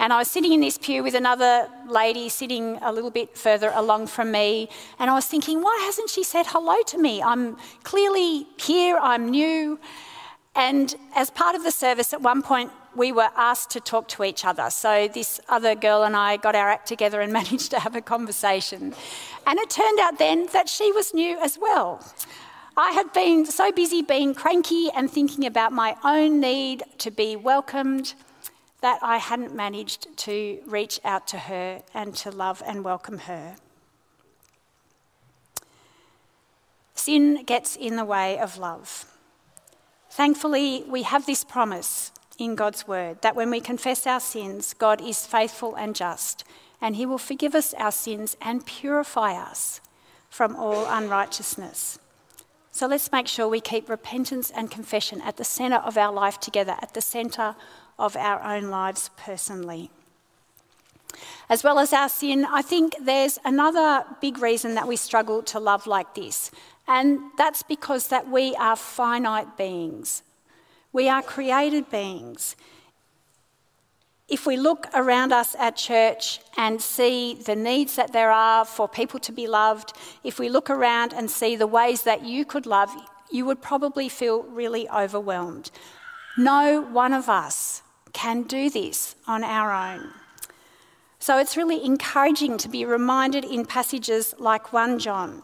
And 0.00 0.12
I 0.12 0.18
was 0.18 0.28
sitting 0.28 0.52
in 0.52 0.60
this 0.60 0.76
pew 0.76 1.04
with 1.04 1.14
another 1.14 1.68
lady 1.86 2.28
sitting 2.28 2.78
a 2.82 2.92
little 2.92 3.12
bit 3.12 3.38
further 3.38 3.70
along 3.74 4.08
from 4.08 4.32
me, 4.32 4.68
and 4.98 5.08
I 5.08 5.14
was 5.14 5.24
thinking, 5.24 5.62
why 5.62 5.80
hasn't 5.86 6.10
she 6.10 6.24
said 6.24 6.46
hello 6.48 6.74
to 6.88 6.98
me? 6.98 7.22
I'm 7.22 7.56
clearly 7.84 8.48
here, 8.56 8.98
I'm 9.00 9.30
new. 9.30 9.78
And 10.56 10.94
as 11.14 11.30
part 11.30 11.54
of 11.54 11.62
the 11.62 11.70
service, 11.70 12.12
at 12.12 12.22
one 12.22 12.42
point, 12.42 12.72
we 12.96 13.12
were 13.12 13.30
asked 13.36 13.70
to 13.70 13.80
talk 13.80 14.08
to 14.08 14.24
each 14.24 14.44
other. 14.44 14.70
So 14.70 15.08
this 15.08 15.40
other 15.48 15.74
girl 15.74 16.04
and 16.04 16.16
I 16.16 16.36
got 16.36 16.54
our 16.54 16.70
act 16.70 16.88
together 16.88 17.20
and 17.20 17.32
managed 17.40 17.70
to 17.70 17.78
have 17.78 17.94
a 17.94 18.00
conversation. 18.00 18.94
And 19.46 19.58
it 19.60 19.70
turned 19.70 20.00
out 20.00 20.18
then 20.18 20.48
that 20.52 20.68
she 20.68 20.90
was 20.90 21.14
new 21.14 21.38
as 21.40 21.56
well. 21.56 22.04
I 22.76 22.90
had 22.90 23.12
been 23.12 23.46
so 23.46 23.70
busy 23.70 24.02
being 24.02 24.34
cranky 24.34 24.90
and 24.90 25.08
thinking 25.08 25.46
about 25.46 25.70
my 25.70 25.96
own 26.02 26.40
need 26.40 26.82
to 26.98 27.12
be 27.12 27.36
welcomed 27.36 28.14
that 28.80 28.98
I 29.00 29.18
hadn't 29.18 29.54
managed 29.54 30.08
to 30.18 30.58
reach 30.66 30.98
out 31.04 31.28
to 31.28 31.38
her 31.38 31.82
and 31.94 32.16
to 32.16 32.32
love 32.32 32.64
and 32.66 32.82
welcome 32.84 33.18
her. 33.18 33.54
Sin 36.96 37.44
gets 37.44 37.76
in 37.76 37.94
the 37.94 38.04
way 38.04 38.38
of 38.38 38.58
love. 38.58 39.04
Thankfully, 40.10 40.84
we 40.88 41.04
have 41.04 41.26
this 41.26 41.44
promise 41.44 42.10
in 42.38 42.56
God's 42.56 42.88
word 42.88 43.22
that 43.22 43.36
when 43.36 43.50
we 43.50 43.60
confess 43.60 44.04
our 44.04 44.20
sins, 44.20 44.74
God 44.74 45.00
is 45.00 45.26
faithful 45.26 45.76
and 45.76 45.94
just, 45.94 46.42
and 46.80 46.96
He 46.96 47.06
will 47.06 47.18
forgive 47.18 47.54
us 47.54 47.72
our 47.74 47.92
sins 47.92 48.36
and 48.42 48.66
purify 48.66 49.32
us 49.34 49.80
from 50.28 50.56
all 50.56 50.86
unrighteousness. 50.86 52.00
So 52.74 52.88
let's 52.88 53.12
make 53.12 53.28
sure 53.28 53.46
we 53.46 53.60
keep 53.60 53.88
repentance 53.88 54.50
and 54.50 54.68
confession 54.68 55.20
at 55.20 55.36
the 55.36 55.44
centre 55.44 55.76
of 55.76 55.96
our 55.96 56.12
life 56.12 56.40
together, 56.40 56.74
at 56.82 56.92
the 56.92 57.00
centre 57.00 57.54
of 58.00 58.16
our 58.16 58.42
own 58.42 58.64
lives 58.64 59.10
personally. 59.16 59.90
As 61.48 61.62
well 61.62 61.78
as 61.78 61.92
our 61.92 62.08
sin, 62.08 62.44
I 62.44 62.62
think 62.62 62.96
there's 63.00 63.38
another 63.44 64.04
big 64.20 64.38
reason 64.38 64.74
that 64.74 64.88
we 64.88 64.96
struggle 64.96 65.40
to 65.44 65.60
love 65.60 65.86
like 65.86 66.16
this, 66.16 66.50
and 66.88 67.20
that's 67.38 67.62
because 67.62 68.08
that 68.08 68.28
we 68.28 68.56
are 68.56 68.74
finite 68.74 69.56
beings. 69.56 70.24
We 70.92 71.08
are 71.08 71.22
created 71.22 71.88
beings. 71.90 72.56
If 74.28 74.46
we 74.46 74.56
look 74.56 74.86
around 74.94 75.32
us 75.32 75.54
at 75.58 75.76
church 75.76 76.40
and 76.56 76.80
see 76.80 77.34
the 77.34 77.54
needs 77.54 77.96
that 77.96 78.12
there 78.12 78.30
are 78.30 78.64
for 78.64 78.88
people 78.88 79.20
to 79.20 79.32
be 79.32 79.46
loved, 79.46 79.92
if 80.22 80.38
we 80.38 80.48
look 80.48 80.70
around 80.70 81.12
and 81.12 81.30
see 81.30 81.56
the 81.56 81.66
ways 81.66 82.02
that 82.04 82.24
you 82.24 82.46
could 82.46 82.64
love, 82.64 82.90
you 83.30 83.44
would 83.44 83.60
probably 83.60 84.08
feel 84.08 84.42
really 84.44 84.88
overwhelmed. 84.88 85.70
No 86.38 86.80
one 86.80 87.12
of 87.12 87.28
us 87.28 87.82
can 88.14 88.44
do 88.44 88.70
this 88.70 89.14
on 89.26 89.44
our 89.44 89.72
own. 89.72 90.10
So 91.18 91.38
it's 91.38 91.56
really 91.56 91.84
encouraging 91.84 92.56
to 92.58 92.68
be 92.68 92.84
reminded 92.84 93.44
in 93.44 93.66
passages 93.66 94.34
like 94.38 94.72
1 94.72 94.98
John 95.00 95.42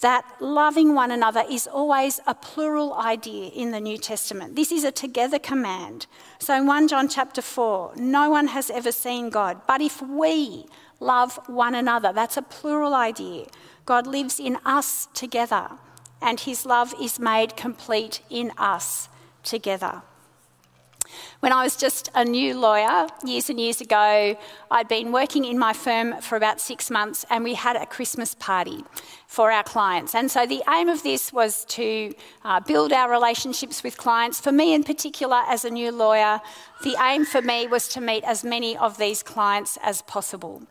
that 0.00 0.24
loving 0.40 0.94
one 0.94 1.10
another 1.10 1.44
is 1.48 1.66
always 1.66 2.20
a 2.26 2.34
plural 2.34 2.94
idea 2.94 3.48
in 3.50 3.70
the 3.70 3.80
New 3.80 3.96
Testament. 3.96 4.56
This 4.56 4.72
is 4.72 4.84
a 4.84 4.90
together 4.90 5.38
command. 5.38 6.06
So 6.38 6.54
in 6.56 6.66
1 6.66 6.88
John 6.88 7.08
chapter 7.08 7.40
4, 7.40 7.94
no 7.96 8.28
one 8.28 8.48
has 8.48 8.70
ever 8.70 8.92
seen 8.92 9.30
God, 9.30 9.60
but 9.66 9.80
if 9.80 10.02
we 10.02 10.66
love 11.00 11.38
one 11.46 11.74
another, 11.74 12.12
that's 12.12 12.36
a 12.36 12.42
plural 12.42 12.94
idea. 12.94 13.46
God 13.86 14.06
lives 14.06 14.40
in 14.40 14.58
us 14.64 15.08
together, 15.14 15.70
and 16.20 16.40
his 16.40 16.66
love 16.66 16.94
is 17.00 17.18
made 17.18 17.56
complete 17.56 18.20
in 18.30 18.50
us 18.58 19.08
together. 19.42 20.02
When 21.44 21.52
I 21.52 21.62
was 21.62 21.76
just 21.76 22.08
a 22.14 22.24
new 22.24 22.58
lawyer 22.58 23.06
years 23.22 23.50
and 23.50 23.60
years 23.60 23.82
ago, 23.82 24.34
I'd 24.70 24.88
been 24.88 25.12
working 25.12 25.44
in 25.44 25.58
my 25.58 25.74
firm 25.74 26.18
for 26.22 26.36
about 26.36 26.58
six 26.58 26.90
months 26.90 27.26
and 27.28 27.44
we 27.44 27.52
had 27.52 27.76
a 27.76 27.84
Christmas 27.84 28.34
party 28.34 28.82
for 29.26 29.52
our 29.52 29.62
clients. 29.62 30.14
And 30.14 30.30
so 30.30 30.46
the 30.46 30.62
aim 30.70 30.88
of 30.88 31.02
this 31.02 31.34
was 31.34 31.66
to 31.66 32.14
uh, 32.46 32.60
build 32.60 32.94
our 32.94 33.10
relationships 33.10 33.82
with 33.82 33.98
clients. 33.98 34.40
For 34.40 34.52
me, 34.52 34.72
in 34.72 34.84
particular, 34.84 35.42
as 35.46 35.66
a 35.66 35.70
new 35.70 35.92
lawyer, 35.92 36.40
the 36.82 36.96
aim 36.98 37.26
for 37.26 37.42
me 37.42 37.66
was 37.66 37.88
to 37.88 38.00
meet 38.00 38.24
as 38.24 38.42
many 38.42 38.74
of 38.78 38.96
these 38.96 39.22
clients 39.22 39.76
as 39.82 40.00
possible. 40.00 40.62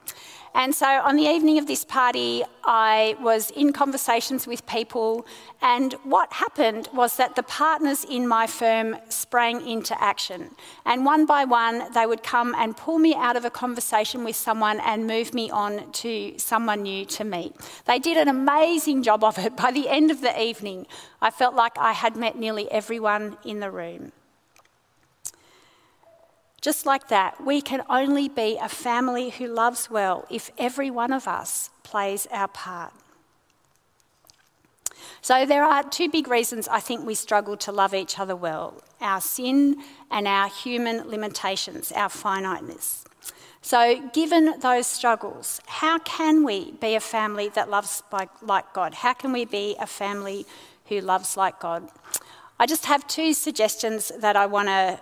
And 0.55 0.75
so 0.75 0.85
on 0.85 1.15
the 1.15 1.23
evening 1.23 1.57
of 1.57 1.65
this 1.65 1.83
party, 1.83 2.43
I 2.63 3.15
was 3.19 3.49
in 3.51 3.73
conversations 3.73 4.45
with 4.45 4.65
people, 4.67 5.25
and 5.61 5.93
what 6.03 6.31
happened 6.31 6.89
was 6.93 7.17
that 7.17 7.35
the 7.35 7.43
partners 7.43 8.03
in 8.03 8.27
my 8.27 8.45
firm 8.45 8.95
sprang 9.09 9.67
into 9.67 9.99
action. 10.01 10.51
And 10.85 11.05
one 11.05 11.25
by 11.25 11.43
one, 11.43 11.91
they 11.93 12.05
would 12.05 12.21
come 12.21 12.53
and 12.55 12.77
pull 12.77 12.99
me 12.99 13.15
out 13.15 13.35
of 13.35 13.45
a 13.45 13.49
conversation 13.49 14.23
with 14.23 14.35
someone 14.35 14.79
and 14.81 15.07
move 15.07 15.33
me 15.33 15.49
on 15.49 15.91
to 15.93 16.37
someone 16.37 16.83
new 16.83 17.05
to 17.05 17.23
meet. 17.23 17.55
They 17.85 17.97
did 17.97 18.17
an 18.17 18.27
amazing 18.27 19.01
job 19.01 19.23
of 19.23 19.39
it. 19.39 19.57
By 19.57 19.71
the 19.71 19.89
end 19.89 20.11
of 20.11 20.21
the 20.21 20.39
evening, 20.39 20.85
I 21.19 21.31
felt 21.31 21.55
like 21.55 21.77
I 21.77 21.93
had 21.93 22.15
met 22.15 22.37
nearly 22.37 22.71
everyone 22.71 23.37
in 23.43 23.59
the 23.59 23.71
room. 23.71 24.11
Just 26.63 26.85
like 26.85 27.09
that, 27.09 27.43
we 27.45 27.61
can 27.61 27.83
only 27.89 28.29
be 28.29 28.57
a 28.57 28.69
family 28.69 29.31
who 29.31 29.47
loves 29.47 29.91
well 29.91 30.25
if 30.29 30.49
every 30.57 30.89
one 30.89 31.11
of 31.11 31.27
us 31.27 31.69
plays 31.83 32.25
our 32.31 32.47
part. 32.47 32.93
So, 35.19 35.45
there 35.45 35.65
are 35.65 35.83
two 35.83 36.07
big 36.07 36.29
reasons 36.29 36.69
I 36.69 36.79
think 36.79 37.05
we 37.05 37.15
struggle 37.15 37.57
to 37.57 37.73
love 37.73 37.93
each 37.93 38.17
other 38.17 38.35
well 38.35 38.81
our 39.01 39.19
sin 39.19 39.75
and 40.09 40.25
our 40.25 40.47
human 40.47 41.09
limitations, 41.09 41.91
our 41.91 42.07
finiteness. 42.07 43.03
So, 43.61 44.01
given 44.13 44.57
those 44.61 44.87
struggles, 44.87 45.59
how 45.65 45.99
can 45.99 46.45
we 46.45 46.71
be 46.71 46.95
a 46.95 47.01
family 47.01 47.49
that 47.49 47.69
loves 47.69 48.03
like 48.41 48.71
God? 48.71 48.93
How 48.93 49.11
can 49.11 49.33
we 49.33 49.43
be 49.43 49.75
a 49.81 49.87
family 49.87 50.45
who 50.87 51.01
loves 51.01 51.35
like 51.35 51.59
God? 51.59 51.89
I 52.57 52.65
just 52.67 52.85
have 52.85 53.05
two 53.07 53.33
suggestions 53.33 54.13
that 54.17 54.37
I 54.37 54.45
want 54.45 54.69
to 54.69 55.01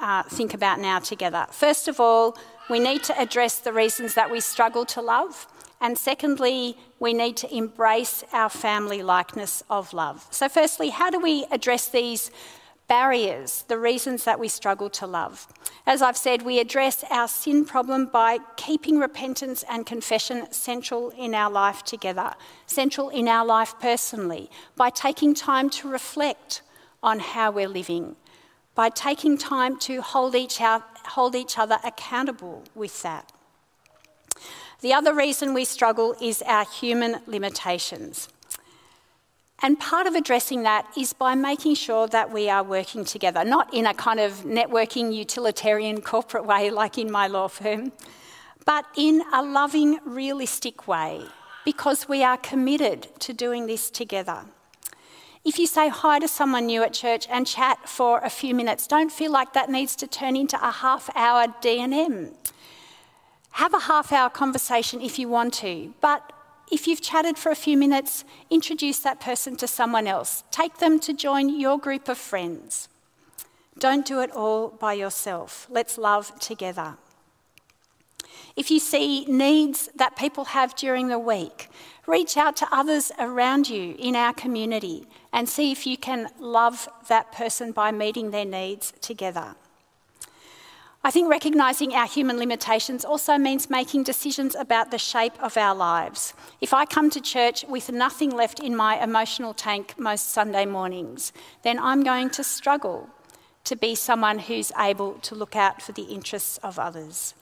uh, 0.00 0.22
think 0.24 0.54
about 0.54 0.80
now 0.80 0.98
together. 0.98 1.46
First 1.50 1.88
of 1.88 2.00
all, 2.00 2.36
we 2.68 2.80
need 2.80 3.02
to 3.04 3.18
address 3.20 3.58
the 3.60 3.72
reasons 3.72 4.14
that 4.14 4.30
we 4.30 4.40
struggle 4.40 4.84
to 4.86 5.00
love. 5.00 5.46
And 5.80 5.96
secondly, 5.98 6.76
we 6.98 7.12
need 7.12 7.36
to 7.38 7.54
embrace 7.54 8.24
our 8.32 8.48
family 8.48 9.02
likeness 9.02 9.62
of 9.68 9.92
love. 9.92 10.26
So, 10.30 10.48
firstly, 10.48 10.88
how 10.90 11.10
do 11.10 11.20
we 11.20 11.46
address 11.50 11.88
these 11.88 12.30
barriers, 12.88 13.64
the 13.68 13.78
reasons 13.78 14.24
that 14.24 14.40
we 14.40 14.48
struggle 14.48 14.88
to 14.90 15.06
love? 15.06 15.46
As 15.86 16.02
I've 16.02 16.16
said, 16.16 16.42
we 16.42 16.58
address 16.58 17.04
our 17.10 17.28
sin 17.28 17.64
problem 17.64 18.06
by 18.06 18.38
keeping 18.56 18.98
repentance 18.98 19.64
and 19.68 19.84
confession 19.84 20.50
central 20.50 21.10
in 21.10 21.34
our 21.34 21.50
life 21.50 21.84
together, 21.84 22.32
central 22.66 23.10
in 23.10 23.28
our 23.28 23.44
life 23.44 23.74
personally, 23.80 24.50
by 24.76 24.90
taking 24.90 25.34
time 25.34 25.68
to 25.70 25.88
reflect 25.88 26.62
on 27.02 27.20
how 27.20 27.50
we're 27.50 27.68
living, 27.68 28.16
by 28.76 28.90
taking 28.90 29.36
time 29.36 29.76
to 29.78 30.02
hold 30.02 30.36
each, 30.36 30.58
hold 30.58 31.34
each 31.34 31.58
other 31.58 31.78
accountable 31.82 32.62
with 32.74 33.02
that. 33.02 33.32
The 34.82 34.92
other 34.92 35.14
reason 35.14 35.54
we 35.54 35.64
struggle 35.64 36.14
is 36.20 36.42
our 36.42 36.66
human 36.66 37.16
limitations. 37.26 38.28
And 39.62 39.80
part 39.80 40.06
of 40.06 40.14
addressing 40.14 40.64
that 40.64 40.86
is 40.98 41.14
by 41.14 41.34
making 41.34 41.76
sure 41.76 42.06
that 42.08 42.30
we 42.30 42.50
are 42.50 42.62
working 42.62 43.06
together, 43.06 43.42
not 43.42 43.72
in 43.72 43.86
a 43.86 43.94
kind 43.94 44.20
of 44.20 44.44
networking, 44.44 45.14
utilitarian, 45.14 46.02
corporate 46.02 46.44
way 46.44 46.70
like 46.70 46.98
in 46.98 47.10
my 47.10 47.26
law 47.26 47.48
firm, 47.48 47.92
but 48.66 48.84
in 48.96 49.22
a 49.32 49.42
loving, 49.42 49.98
realistic 50.04 50.86
way, 50.86 51.22
because 51.64 52.06
we 52.06 52.22
are 52.22 52.36
committed 52.36 53.08
to 53.20 53.32
doing 53.32 53.66
this 53.66 53.90
together. 53.90 54.44
If 55.46 55.60
you 55.60 55.68
say 55.68 55.88
hi 55.88 56.18
to 56.18 56.26
someone 56.26 56.66
new 56.66 56.82
at 56.82 56.92
church 56.92 57.28
and 57.30 57.46
chat 57.46 57.88
for 57.88 58.18
a 58.18 58.28
few 58.28 58.52
minutes, 58.52 58.88
don't 58.88 59.12
feel 59.12 59.30
like 59.30 59.52
that 59.52 59.70
needs 59.70 59.94
to 59.94 60.08
turn 60.08 60.34
into 60.34 60.58
a 60.60 60.72
half 60.72 61.08
hour 61.14 61.54
D&M. 61.60 62.32
Have 63.52 63.72
a 63.72 63.78
half 63.78 64.10
hour 64.10 64.28
conversation 64.28 65.00
if 65.00 65.20
you 65.20 65.28
want 65.28 65.54
to, 65.54 65.94
but 66.00 66.32
if 66.72 66.88
you've 66.88 67.00
chatted 67.00 67.38
for 67.38 67.52
a 67.52 67.54
few 67.54 67.76
minutes, 67.76 68.24
introduce 68.50 68.98
that 68.98 69.20
person 69.20 69.54
to 69.58 69.68
someone 69.68 70.08
else. 70.08 70.42
Take 70.50 70.78
them 70.78 70.98
to 70.98 71.12
join 71.12 71.60
your 71.60 71.78
group 71.78 72.08
of 72.08 72.18
friends. 72.18 72.88
Don't 73.78 74.04
do 74.04 74.18
it 74.22 74.32
all 74.32 74.70
by 74.70 74.94
yourself. 74.94 75.68
Let's 75.70 75.96
love 75.96 76.36
together. 76.40 76.96
If 78.56 78.70
you 78.70 78.78
see 78.78 79.24
needs 79.26 79.90
that 79.94 80.16
people 80.16 80.46
have 80.46 80.74
during 80.74 81.08
the 81.08 81.18
week, 81.18 81.68
reach 82.06 82.36
out 82.36 82.56
to 82.56 82.68
others 82.72 83.12
around 83.18 83.68
you 83.68 83.94
in 83.98 84.16
our 84.16 84.32
community 84.32 85.06
and 85.32 85.48
see 85.48 85.72
if 85.72 85.86
you 85.86 85.96
can 85.96 86.28
love 86.38 86.88
that 87.08 87.32
person 87.32 87.72
by 87.72 87.92
meeting 87.92 88.30
their 88.30 88.44
needs 88.44 88.92
together. 89.00 89.56
I 91.04 91.12
think 91.12 91.30
recognising 91.30 91.94
our 91.94 92.06
human 92.08 92.36
limitations 92.36 93.04
also 93.04 93.38
means 93.38 93.70
making 93.70 94.02
decisions 94.02 94.56
about 94.56 94.90
the 94.90 94.98
shape 94.98 95.40
of 95.40 95.56
our 95.56 95.72
lives. 95.72 96.34
If 96.60 96.74
I 96.74 96.84
come 96.84 97.10
to 97.10 97.20
church 97.20 97.64
with 97.68 97.92
nothing 97.92 98.30
left 98.30 98.58
in 98.58 98.74
my 98.74 99.00
emotional 99.00 99.54
tank 99.54 99.94
most 99.98 100.30
Sunday 100.30 100.66
mornings, 100.66 101.32
then 101.62 101.78
I'm 101.78 102.02
going 102.02 102.30
to 102.30 102.42
struggle 102.42 103.08
to 103.62 103.76
be 103.76 103.94
someone 103.94 104.40
who's 104.40 104.72
able 104.76 105.14
to 105.20 105.36
look 105.36 105.54
out 105.54 105.80
for 105.80 105.92
the 105.92 106.02
interests 106.02 106.58
of 106.58 106.76
others. 106.76 107.34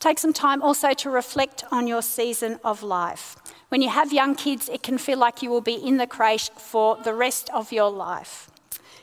Take 0.00 0.20
some 0.20 0.32
time 0.32 0.62
also 0.62 0.92
to 0.94 1.10
reflect 1.10 1.64
on 1.72 1.88
your 1.88 2.02
season 2.02 2.60
of 2.62 2.84
life. 2.84 3.34
When 3.68 3.82
you 3.82 3.88
have 3.88 4.12
young 4.12 4.36
kids, 4.36 4.68
it 4.68 4.82
can 4.82 4.96
feel 4.96 5.18
like 5.18 5.42
you 5.42 5.50
will 5.50 5.60
be 5.60 5.74
in 5.74 5.96
the 5.96 6.06
creche 6.06 6.50
for 6.56 6.96
the 7.02 7.14
rest 7.14 7.50
of 7.50 7.72
your 7.72 7.90
life. 7.90 8.48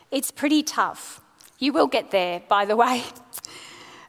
It's 0.09 0.31
pretty 0.31 0.63
tough. 0.63 1.19
You 1.59 1.73
will 1.73 1.87
get 1.87 2.11
there, 2.11 2.41
by 2.47 2.65
the 2.65 2.75
way. 2.75 3.03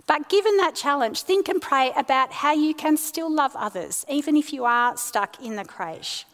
But 0.08 0.28
given 0.28 0.56
that 0.58 0.76
challenge, 0.76 1.22
think 1.22 1.48
and 1.48 1.60
pray 1.60 1.90
about 1.96 2.30
how 2.30 2.52
you 2.52 2.74
can 2.74 2.96
still 2.96 3.28
love 3.28 3.56
others, 3.56 4.04
even 4.08 4.36
if 4.36 4.52
you 4.52 4.64
are 4.64 4.96
stuck 4.96 5.42
in 5.42 5.56
the 5.56 5.64
creche. 5.64 6.24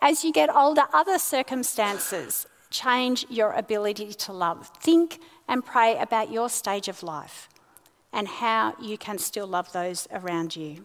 As 0.00 0.22
you 0.24 0.32
get 0.32 0.54
older, 0.54 0.84
other 0.92 1.18
circumstances 1.18 2.46
change 2.70 3.26
your 3.28 3.50
ability 3.54 4.12
to 4.12 4.32
love. 4.32 4.70
Think 4.80 5.18
and 5.48 5.66
pray 5.66 5.98
about 5.98 6.30
your 6.30 6.48
stage 6.48 6.86
of 6.86 7.02
life 7.02 7.48
and 8.12 8.26
how 8.28 8.74
you 8.80 8.98
can 8.98 9.18
still 9.18 9.46
love 9.46 9.72
those 9.72 10.08
around 10.12 10.56
you. 10.56 10.84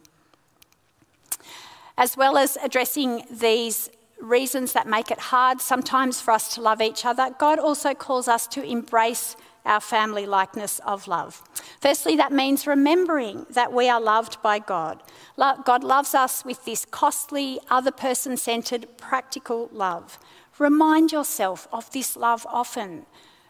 As 1.98 2.18
well 2.18 2.38
as 2.38 2.58
addressing 2.62 3.24
these 3.32 3.90
reasons 4.22 4.74
that 4.74 4.88
make 4.88 5.12
it 5.12 5.20
hard 5.20 5.62
sometimes 5.62 6.22
for 6.22 6.32
us 6.32 6.54
to 6.56 6.62
love 6.62 6.82
each 6.82 7.06
other, 7.06 7.36
God 7.38 7.60
also 7.60 7.94
calls 7.94 8.28
us 8.28 8.48
to 8.48 8.64
embrace 8.64 9.36
our 9.66 9.82
family 9.82 10.26
likeness 10.26 10.80
of 10.86 11.08
love. 11.08 11.42
Firstly, 11.82 12.16
that 12.18 12.32
means 12.32 12.68
remembering 12.68 13.48
that 13.50 13.74
we 13.74 13.90
are 13.90 14.00
loved 14.00 14.42
by 14.44 14.60
God. 14.60 15.02
God 15.38 15.84
loves 15.84 16.14
us 16.14 16.46
with 16.46 16.64
this 16.66 16.86
costly, 16.86 17.60
other 17.70 17.92
person 17.92 18.38
centered, 18.38 18.88
practical 18.98 19.70
love. 19.74 20.20
Remind 20.60 21.12
yourself 21.12 21.68
of 21.74 21.92
this 21.92 22.16
love 22.16 22.46
often. 22.48 23.08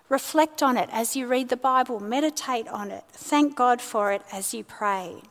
Reflect 0.09 0.61
on 0.61 0.77
it 0.77 0.89
as 0.91 1.15
you 1.15 1.27
read 1.27 1.49
the 1.49 1.57
Bible, 1.57 1.99
meditate 1.99 2.67
on 2.67 2.91
it, 2.91 3.03
thank 3.11 3.55
God 3.55 3.81
for 3.81 4.11
it 4.11 4.21
as 4.31 4.53
you 4.53 4.63
pray. 4.63 5.21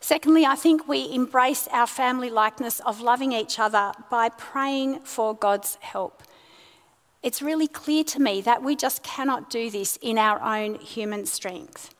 Secondly, 0.00 0.46
I 0.46 0.54
think 0.54 0.88
we 0.88 1.12
embrace 1.12 1.68
our 1.72 1.86
family 1.86 2.30
likeness 2.30 2.80
of 2.80 3.00
loving 3.00 3.32
each 3.32 3.58
other 3.58 3.92
by 4.10 4.30
praying 4.30 5.00
for 5.00 5.34
God's 5.34 5.76
help. 5.80 6.22
It's 7.22 7.42
really 7.42 7.68
clear 7.68 8.02
to 8.04 8.20
me 8.20 8.40
that 8.40 8.62
we 8.62 8.76
just 8.76 9.02
cannot 9.02 9.50
do 9.50 9.70
this 9.70 9.98
in 10.00 10.16
our 10.16 10.40
own 10.40 10.76
human 10.76 11.26
strength. 11.26 11.94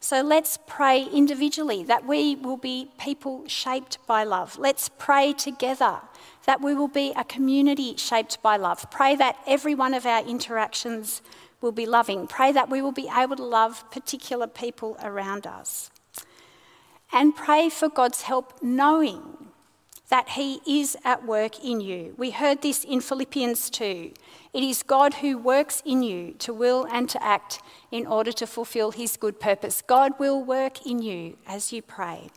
So 0.00 0.22
let's 0.22 0.58
pray 0.66 1.02
individually 1.02 1.82
that 1.84 2.06
we 2.06 2.36
will 2.36 2.56
be 2.56 2.90
people 2.98 3.44
shaped 3.48 3.98
by 4.06 4.24
love. 4.24 4.58
Let's 4.58 4.88
pray 4.88 5.32
together 5.32 6.00
that 6.44 6.60
we 6.60 6.74
will 6.74 6.88
be 6.88 7.12
a 7.16 7.24
community 7.24 7.96
shaped 7.96 8.40
by 8.42 8.56
love. 8.56 8.88
Pray 8.90 9.16
that 9.16 9.36
every 9.46 9.74
one 9.74 9.94
of 9.94 10.06
our 10.06 10.24
interactions 10.24 11.22
will 11.60 11.72
be 11.72 11.86
loving. 11.86 12.26
Pray 12.26 12.52
that 12.52 12.70
we 12.70 12.80
will 12.82 12.92
be 12.92 13.08
able 13.14 13.36
to 13.36 13.44
love 13.44 13.90
particular 13.90 14.46
people 14.46 14.96
around 15.02 15.46
us. 15.46 15.90
And 17.12 17.34
pray 17.34 17.68
for 17.68 17.88
God's 17.88 18.22
help 18.22 18.62
knowing 18.62 19.48
that 20.08 20.30
He 20.30 20.60
is 20.66 20.96
at 21.04 21.26
work 21.26 21.64
in 21.64 21.80
you. 21.80 22.14
We 22.16 22.30
heard 22.30 22.62
this 22.62 22.84
in 22.84 23.00
Philippians 23.00 23.70
2. 23.70 24.12
It 24.56 24.64
is 24.64 24.82
God 24.82 25.12
who 25.12 25.36
works 25.36 25.82
in 25.84 26.02
you 26.02 26.32
to 26.38 26.54
will 26.54 26.86
and 26.90 27.10
to 27.10 27.22
act 27.22 27.60
in 27.90 28.06
order 28.06 28.32
to 28.32 28.46
fulfill 28.46 28.90
His 28.90 29.18
good 29.18 29.38
purpose. 29.38 29.82
God 29.86 30.18
will 30.18 30.42
work 30.42 30.86
in 30.86 31.02
you 31.02 31.36
as 31.46 31.74
you 31.74 31.82
pray. 31.82 32.30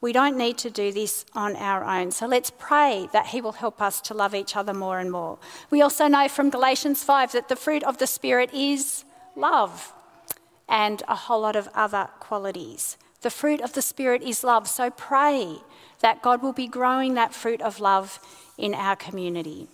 We 0.00 0.12
don't 0.12 0.36
need 0.36 0.58
to 0.58 0.70
do 0.70 0.90
this 0.90 1.24
on 1.32 1.54
our 1.54 1.84
own. 1.84 2.10
So 2.10 2.26
let's 2.26 2.50
pray 2.58 3.08
that 3.12 3.26
He 3.26 3.40
will 3.40 3.52
help 3.52 3.80
us 3.80 4.00
to 4.00 4.14
love 4.14 4.34
each 4.34 4.56
other 4.56 4.74
more 4.74 4.98
and 4.98 5.12
more. 5.12 5.38
We 5.70 5.82
also 5.82 6.08
know 6.08 6.26
from 6.26 6.50
Galatians 6.50 7.04
5 7.04 7.30
that 7.30 7.48
the 7.48 7.54
fruit 7.54 7.84
of 7.84 7.98
the 7.98 8.08
Spirit 8.08 8.52
is 8.52 9.04
love 9.36 9.92
and 10.68 11.00
a 11.06 11.14
whole 11.14 11.42
lot 11.42 11.54
of 11.54 11.68
other 11.76 12.08
qualities. 12.18 12.96
The 13.20 13.30
fruit 13.30 13.60
of 13.60 13.74
the 13.74 13.82
Spirit 13.82 14.22
is 14.22 14.42
love. 14.42 14.66
So 14.66 14.90
pray 14.90 15.58
that 16.00 16.22
God 16.22 16.42
will 16.42 16.54
be 16.54 16.66
growing 16.66 17.14
that 17.14 17.32
fruit 17.32 17.60
of 17.60 17.78
love 17.78 18.18
in 18.58 18.74
our 18.74 18.96
community. 18.96 19.68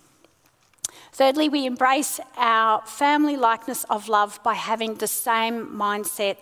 Thirdly, 1.17 1.49
we 1.49 1.65
embrace 1.65 2.19
our 2.37 2.85
family 2.85 3.35
likeness 3.35 3.85
of 3.85 4.07
love 4.07 4.39
by 4.43 4.53
having 4.53 4.93
the 4.93 5.07
same 5.07 5.65
mindset 5.65 6.41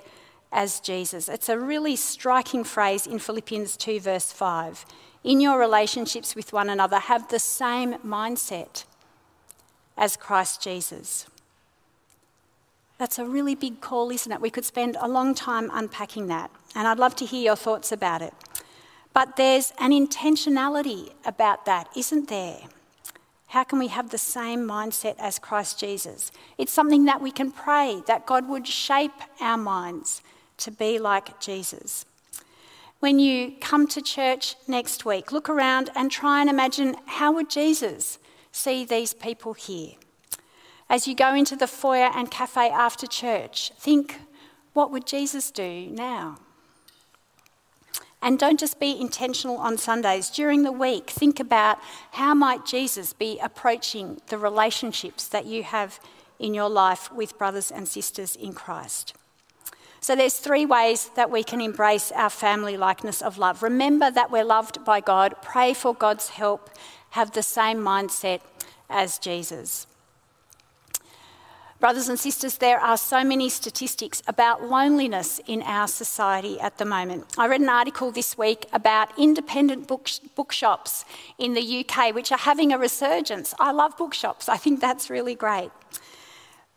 as 0.52 0.82
Jesus. 0.82 1.30
It's 1.30 1.48
a 1.48 1.58
really 1.58 1.96
striking 1.96 2.66
phrase 2.66 3.08
in 3.08 3.20
Philippians 3.20 3.78
2, 3.78 4.02
verse 4.02 4.34
5. 4.34 4.86
In 5.24 5.40
your 5.40 5.58
relationships 5.58 6.36
with 6.36 6.52
one 6.52 6.70
another, 6.70 7.00
have 7.00 7.30
the 7.30 7.40
same 7.40 7.94
mindset 8.00 8.84
as 9.96 10.18
Christ 10.18 10.62
Jesus. 10.62 11.26
That's 12.98 13.18
a 13.18 13.24
really 13.24 13.56
big 13.56 13.80
call, 13.80 14.12
isn't 14.12 14.30
it? 14.30 14.42
We 14.42 14.50
could 14.50 14.66
spend 14.66 14.98
a 15.00 15.08
long 15.08 15.34
time 15.34 15.72
unpacking 15.72 16.28
that, 16.28 16.52
and 16.76 16.86
I'd 16.86 17.00
love 17.00 17.16
to 17.16 17.26
hear 17.26 17.46
your 17.46 17.56
thoughts 17.56 17.94
about 17.94 18.22
it. 18.22 18.34
But 19.14 19.38
there's 19.38 19.72
an 19.80 19.92
intentionality 19.92 21.14
about 21.26 21.64
that, 21.64 21.88
isn't 21.96 22.28
there? 22.28 22.58
How 23.56 23.64
can 23.64 23.80
we 23.80 23.88
have 23.88 24.10
the 24.10 24.18
same 24.18 24.68
mindset 24.68 25.16
as 25.18 25.40
Christ 25.40 25.80
Jesus? 25.80 26.30
It's 26.58 26.74
something 26.74 27.06
that 27.06 27.22
we 27.22 27.32
can 27.32 27.52
pray 27.54 28.04
that 28.06 28.26
God 28.26 28.50
would 28.50 28.68
shape 28.68 29.14
our 29.40 29.56
minds 29.56 30.22
to 30.58 30.72
be 30.72 31.00
like 31.00 31.40
Jesus. 31.40 32.06
When 33.00 33.18
you 33.18 33.54
come 33.62 33.88
to 33.88 34.02
church 34.02 34.56
next 34.68 35.06
week, 35.06 35.32
look 35.32 35.48
around 35.48 35.90
and 35.96 36.12
try 36.12 36.42
and 36.42 36.50
imagine 36.50 36.98
how 37.06 37.32
would 37.32 37.50
Jesus 37.50 38.20
see 38.52 38.84
these 38.84 39.14
people 39.14 39.54
here? 39.54 39.94
As 40.90 41.08
you 41.08 41.16
go 41.16 41.34
into 41.34 41.56
the 41.56 41.66
foyer 41.66 42.12
and 42.14 42.30
cafe 42.30 42.70
after 42.70 43.08
church, 43.08 43.72
think, 43.80 44.20
what 44.74 44.92
would 44.92 45.08
Jesus 45.08 45.50
do 45.50 45.88
now? 45.90 46.40
And 48.26 48.40
don't 48.40 48.60
just 48.60 48.80
be 48.80 49.00
intentional 49.00 49.58
on 49.58 49.78
Sundays. 49.78 50.32
During 50.32 50.64
the 50.64 50.72
week, 50.72 51.12
think 51.12 51.40
about 51.40 51.78
how 52.14 52.34
might 52.34 52.66
Jesus 52.66 53.14
be 53.14 53.38
approaching 53.38 54.20
the 54.30 54.40
relationships 54.40 55.28
that 55.28 55.46
you 55.46 55.62
have 55.62 56.00
in 56.40 56.56
your 56.56 56.68
life 56.68 57.14
with 57.14 57.38
brothers 57.38 57.70
and 57.70 57.88
sisters 57.88 58.36
in 58.36 58.54
Christ. 58.54 59.14
So 60.02 60.16
there's 60.16 60.40
three 60.40 60.66
ways 60.66 61.12
that 61.16 61.30
we 61.30 61.44
can 61.44 61.62
embrace 61.62 62.12
our 62.14 62.32
family 62.32 62.78
likeness 62.78 63.22
of 63.22 63.38
love. 63.38 63.62
Remember 63.62 64.10
that 64.10 64.32
we're 64.32 64.44
loved 64.44 64.84
by 64.84 65.02
God, 65.02 65.36
pray 65.44 65.76
for 65.76 65.94
God's 65.94 66.30
help, 66.30 66.72
have 67.12 67.32
the 67.32 67.44
same 67.44 67.78
mindset 67.78 68.42
as 68.90 69.20
Jesus. 69.20 69.86
Brothers 71.78 72.08
and 72.08 72.18
sisters, 72.18 72.58
there 72.60 72.80
are 72.80 72.96
so 72.96 73.22
many 73.22 73.50
statistics 73.50 74.24
about 74.28 74.64
loneliness 74.64 75.42
in 75.46 75.62
our 75.64 75.90
society 75.90 76.58
at 76.60 76.78
the 76.78 76.86
moment. 76.86 77.26
I 77.38 77.48
read 77.48 77.60
an 77.60 77.68
article 77.68 78.12
this 78.12 78.38
week 78.38 78.66
about 78.72 79.10
independent 79.20 79.86
book, 79.86 80.10
bookshops 80.36 81.04
in 81.38 81.54
the 81.54 81.86
UK, 81.86 82.16
which 82.16 82.32
are 82.32 82.38
having 82.38 82.72
a 82.72 82.78
resurgence. 82.78 83.54
I 83.60 83.74
love 83.74 83.98
bookshops, 83.98 84.48
I 84.48 84.56
think 84.56 84.80
that's 84.80 85.10
really 85.10 85.36
great. 85.36 85.70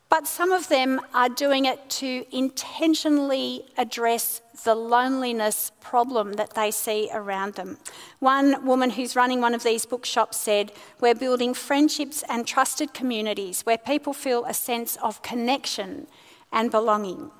But 0.09 0.25
some 0.25 0.51
of 0.51 0.69
them 0.69 0.99
are 1.13 1.29
doing 1.29 1.65
it 1.65 1.87
to 1.91 2.25
intentionally 2.35 3.65
address 3.77 4.41
the 4.63 4.73
loneliness 4.73 5.71
problem 5.79 6.33
that 6.33 6.55
they 6.55 6.71
see 6.71 7.09
around 7.13 7.53
them. 7.53 7.77
One 8.17 8.65
woman 8.65 8.89
who's 8.89 9.15
running 9.15 9.39
one 9.39 9.53
of 9.53 9.63
these 9.63 9.85
bookshops 9.85 10.37
said, 10.37 10.71
We're 10.99 11.15
building 11.15 11.53
friendships 11.53 12.23
and 12.27 12.45
trusted 12.45 12.93
communities 12.93 13.61
where 13.61 13.77
people 13.77 14.13
feel 14.13 14.45
a 14.45 14.53
sense 14.53 14.97
of 14.97 15.21
connection 15.21 16.07
and 16.51 16.71
belonging. 16.71 17.31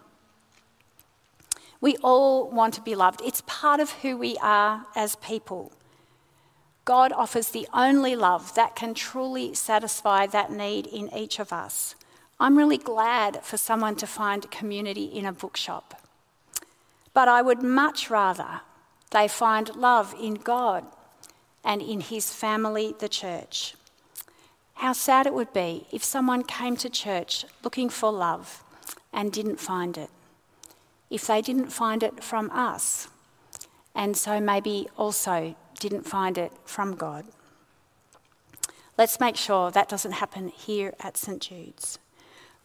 We 1.82 1.97
all 1.97 2.49
want 2.49 2.74
to 2.76 2.82
be 2.82 2.95
loved, 2.95 3.22
it's 3.24 3.41
part 3.47 3.80
of 3.80 3.91
who 3.91 4.15
we 4.15 4.38
are 4.41 4.86
as 4.95 5.15
people. 5.15 5.72
God 6.86 7.11
offers 7.11 7.49
the 7.49 7.67
only 7.74 8.15
love 8.15 8.53
that 8.55 8.76
can 8.76 8.93
truly 8.93 9.53
satisfy 9.53 10.26
that 10.28 10.51
need 10.51 10.88
in 10.88 11.13
each 11.13 11.39
of 11.39 11.53
us. 11.53 11.95
I'm 12.42 12.58
really 12.58 12.78
glad 12.78 13.44
for 13.44 13.58
someone 13.58 13.98
to 13.98 14.08
find 14.08 14.50
community 14.50 15.04
in 15.04 15.26
a 15.26 15.34
bookshop. 15.34 16.02
But 17.14 17.28
I 17.28 17.42
would 17.42 17.62
much 17.62 18.10
rather 18.10 18.62
they 19.12 19.28
find 19.28 19.76
love 19.76 20.16
in 20.20 20.36
God 20.36 20.86
and 21.66 21.82
in 21.82 22.00
His 22.00 22.32
family, 22.32 22.96
the 22.98 23.10
church. 23.10 23.76
How 24.76 24.94
sad 24.94 25.28
it 25.28 25.34
would 25.34 25.52
be 25.52 25.88
if 25.92 26.02
someone 26.02 26.44
came 26.44 26.78
to 26.78 26.90
church 26.90 27.44
looking 27.62 27.90
for 27.90 28.10
love 28.10 28.64
and 29.12 29.34
didn't 29.34 29.60
find 29.60 29.98
it. 29.98 30.10
If 31.10 31.28
they 31.28 31.42
didn't 31.42 31.74
find 31.74 32.04
it 32.04 32.24
from 32.24 32.50
us, 32.52 33.10
and 33.94 34.16
so 34.16 34.40
maybe 34.40 34.88
also 34.98 35.56
didn't 35.78 36.04
find 36.04 36.38
it 36.38 36.54
from 36.64 36.96
God. 36.96 37.26
Let's 38.98 39.20
make 39.20 39.36
sure 39.36 39.72
that 39.72 39.90
doesn't 39.90 40.14
happen 40.14 40.48
here 40.48 40.94
at 41.02 41.18
St 41.18 41.42
Jude's. 41.42 42.00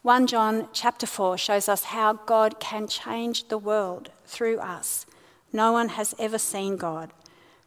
1 0.05 0.27
John 0.27 0.67
chapter 0.71 1.07
4 1.07 1.35
shows 1.35 1.67
us 1.67 1.85
how 1.85 2.13
God 2.13 2.59
can 2.59 2.87
change 2.87 3.47
the 3.47 3.57
world 3.57 4.11
through 4.27 4.59
us. 4.59 5.07
No 5.51 5.71
one 5.71 5.89
has 5.89 6.13
ever 6.19 6.37
seen 6.37 6.77
God, 6.77 7.09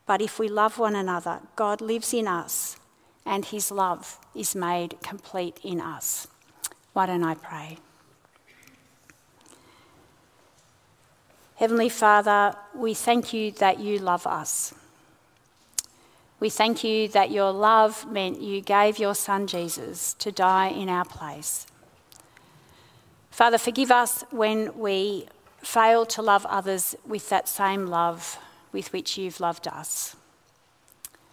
but 0.06 0.22
if 0.22 0.38
we 0.38 0.46
love 0.46 0.78
one 0.78 0.94
another, 0.94 1.40
God 1.56 1.80
lives 1.80 2.14
in 2.14 2.28
us 2.28 2.76
and 3.26 3.44
his 3.44 3.72
love 3.72 4.20
is 4.36 4.54
made 4.54 5.02
complete 5.02 5.58
in 5.64 5.80
us. 5.80 6.28
Why 6.92 7.06
don't 7.06 7.24
I 7.24 7.34
pray? 7.34 7.78
Heavenly 11.56 11.88
Father, 11.88 12.54
we 12.72 12.94
thank 12.94 13.32
you 13.32 13.50
that 13.50 13.80
you 13.80 13.98
love 13.98 14.28
us. 14.28 14.72
We 16.38 16.50
thank 16.50 16.84
you 16.84 17.08
that 17.08 17.32
your 17.32 17.50
love 17.50 18.08
meant 18.08 18.40
you 18.40 18.60
gave 18.60 19.00
your 19.00 19.16
Son 19.16 19.48
Jesus 19.48 20.14
to 20.20 20.30
die 20.30 20.68
in 20.68 20.88
our 20.88 21.04
place. 21.04 21.66
Father, 23.38 23.56
forgive 23.56 23.92
us 23.92 24.24
when 24.32 24.76
we 24.76 25.28
fail 25.58 26.04
to 26.06 26.20
love 26.20 26.44
others 26.46 26.96
with 27.06 27.28
that 27.28 27.48
same 27.48 27.86
love 27.86 28.36
with 28.72 28.92
which 28.92 29.16
you've 29.16 29.38
loved 29.38 29.68
us. 29.68 30.16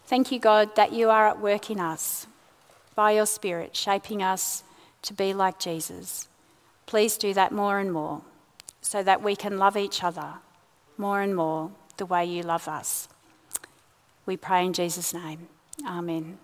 Thank 0.04 0.30
you, 0.30 0.38
God, 0.38 0.76
that 0.76 0.92
you 0.92 1.10
are 1.10 1.26
at 1.26 1.40
work 1.40 1.68
in 1.68 1.80
us 1.80 2.28
by 2.94 3.10
your 3.10 3.26
Spirit, 3.26 3.74
shaping 3.74 4.22
us 4.22 4.62
to 5.02 5.14
be 5.14 5.34
like 5.34 5.58
Jesus. 5.58 6.28
Please 6.86 7.16
do 7.16 7.34
that 7.34 7.50
more 7.50 7.80
and 7.80 7.92
more 7.92 8.22
so 8.80 9.02
that 9.02 9.20
we 9.20 9.34
can 9.34 9.58
love 9.58 9.76
each 9.76 10.04
other 10.04 10.34
more 10.96 11.22
and 11.22 11.34
more 11.34 11.72
the 11.96 12.06
way 12.06 12.24
you 12.24 12.44
love 12.44 12.68
us. 12.68 13.08
We 14.26 14.36
pray 14.36 14.64
in 14.64 14.74
Jesus' 14.74 15.12
name. 15.12 15.48
Amen. 15.84 16.38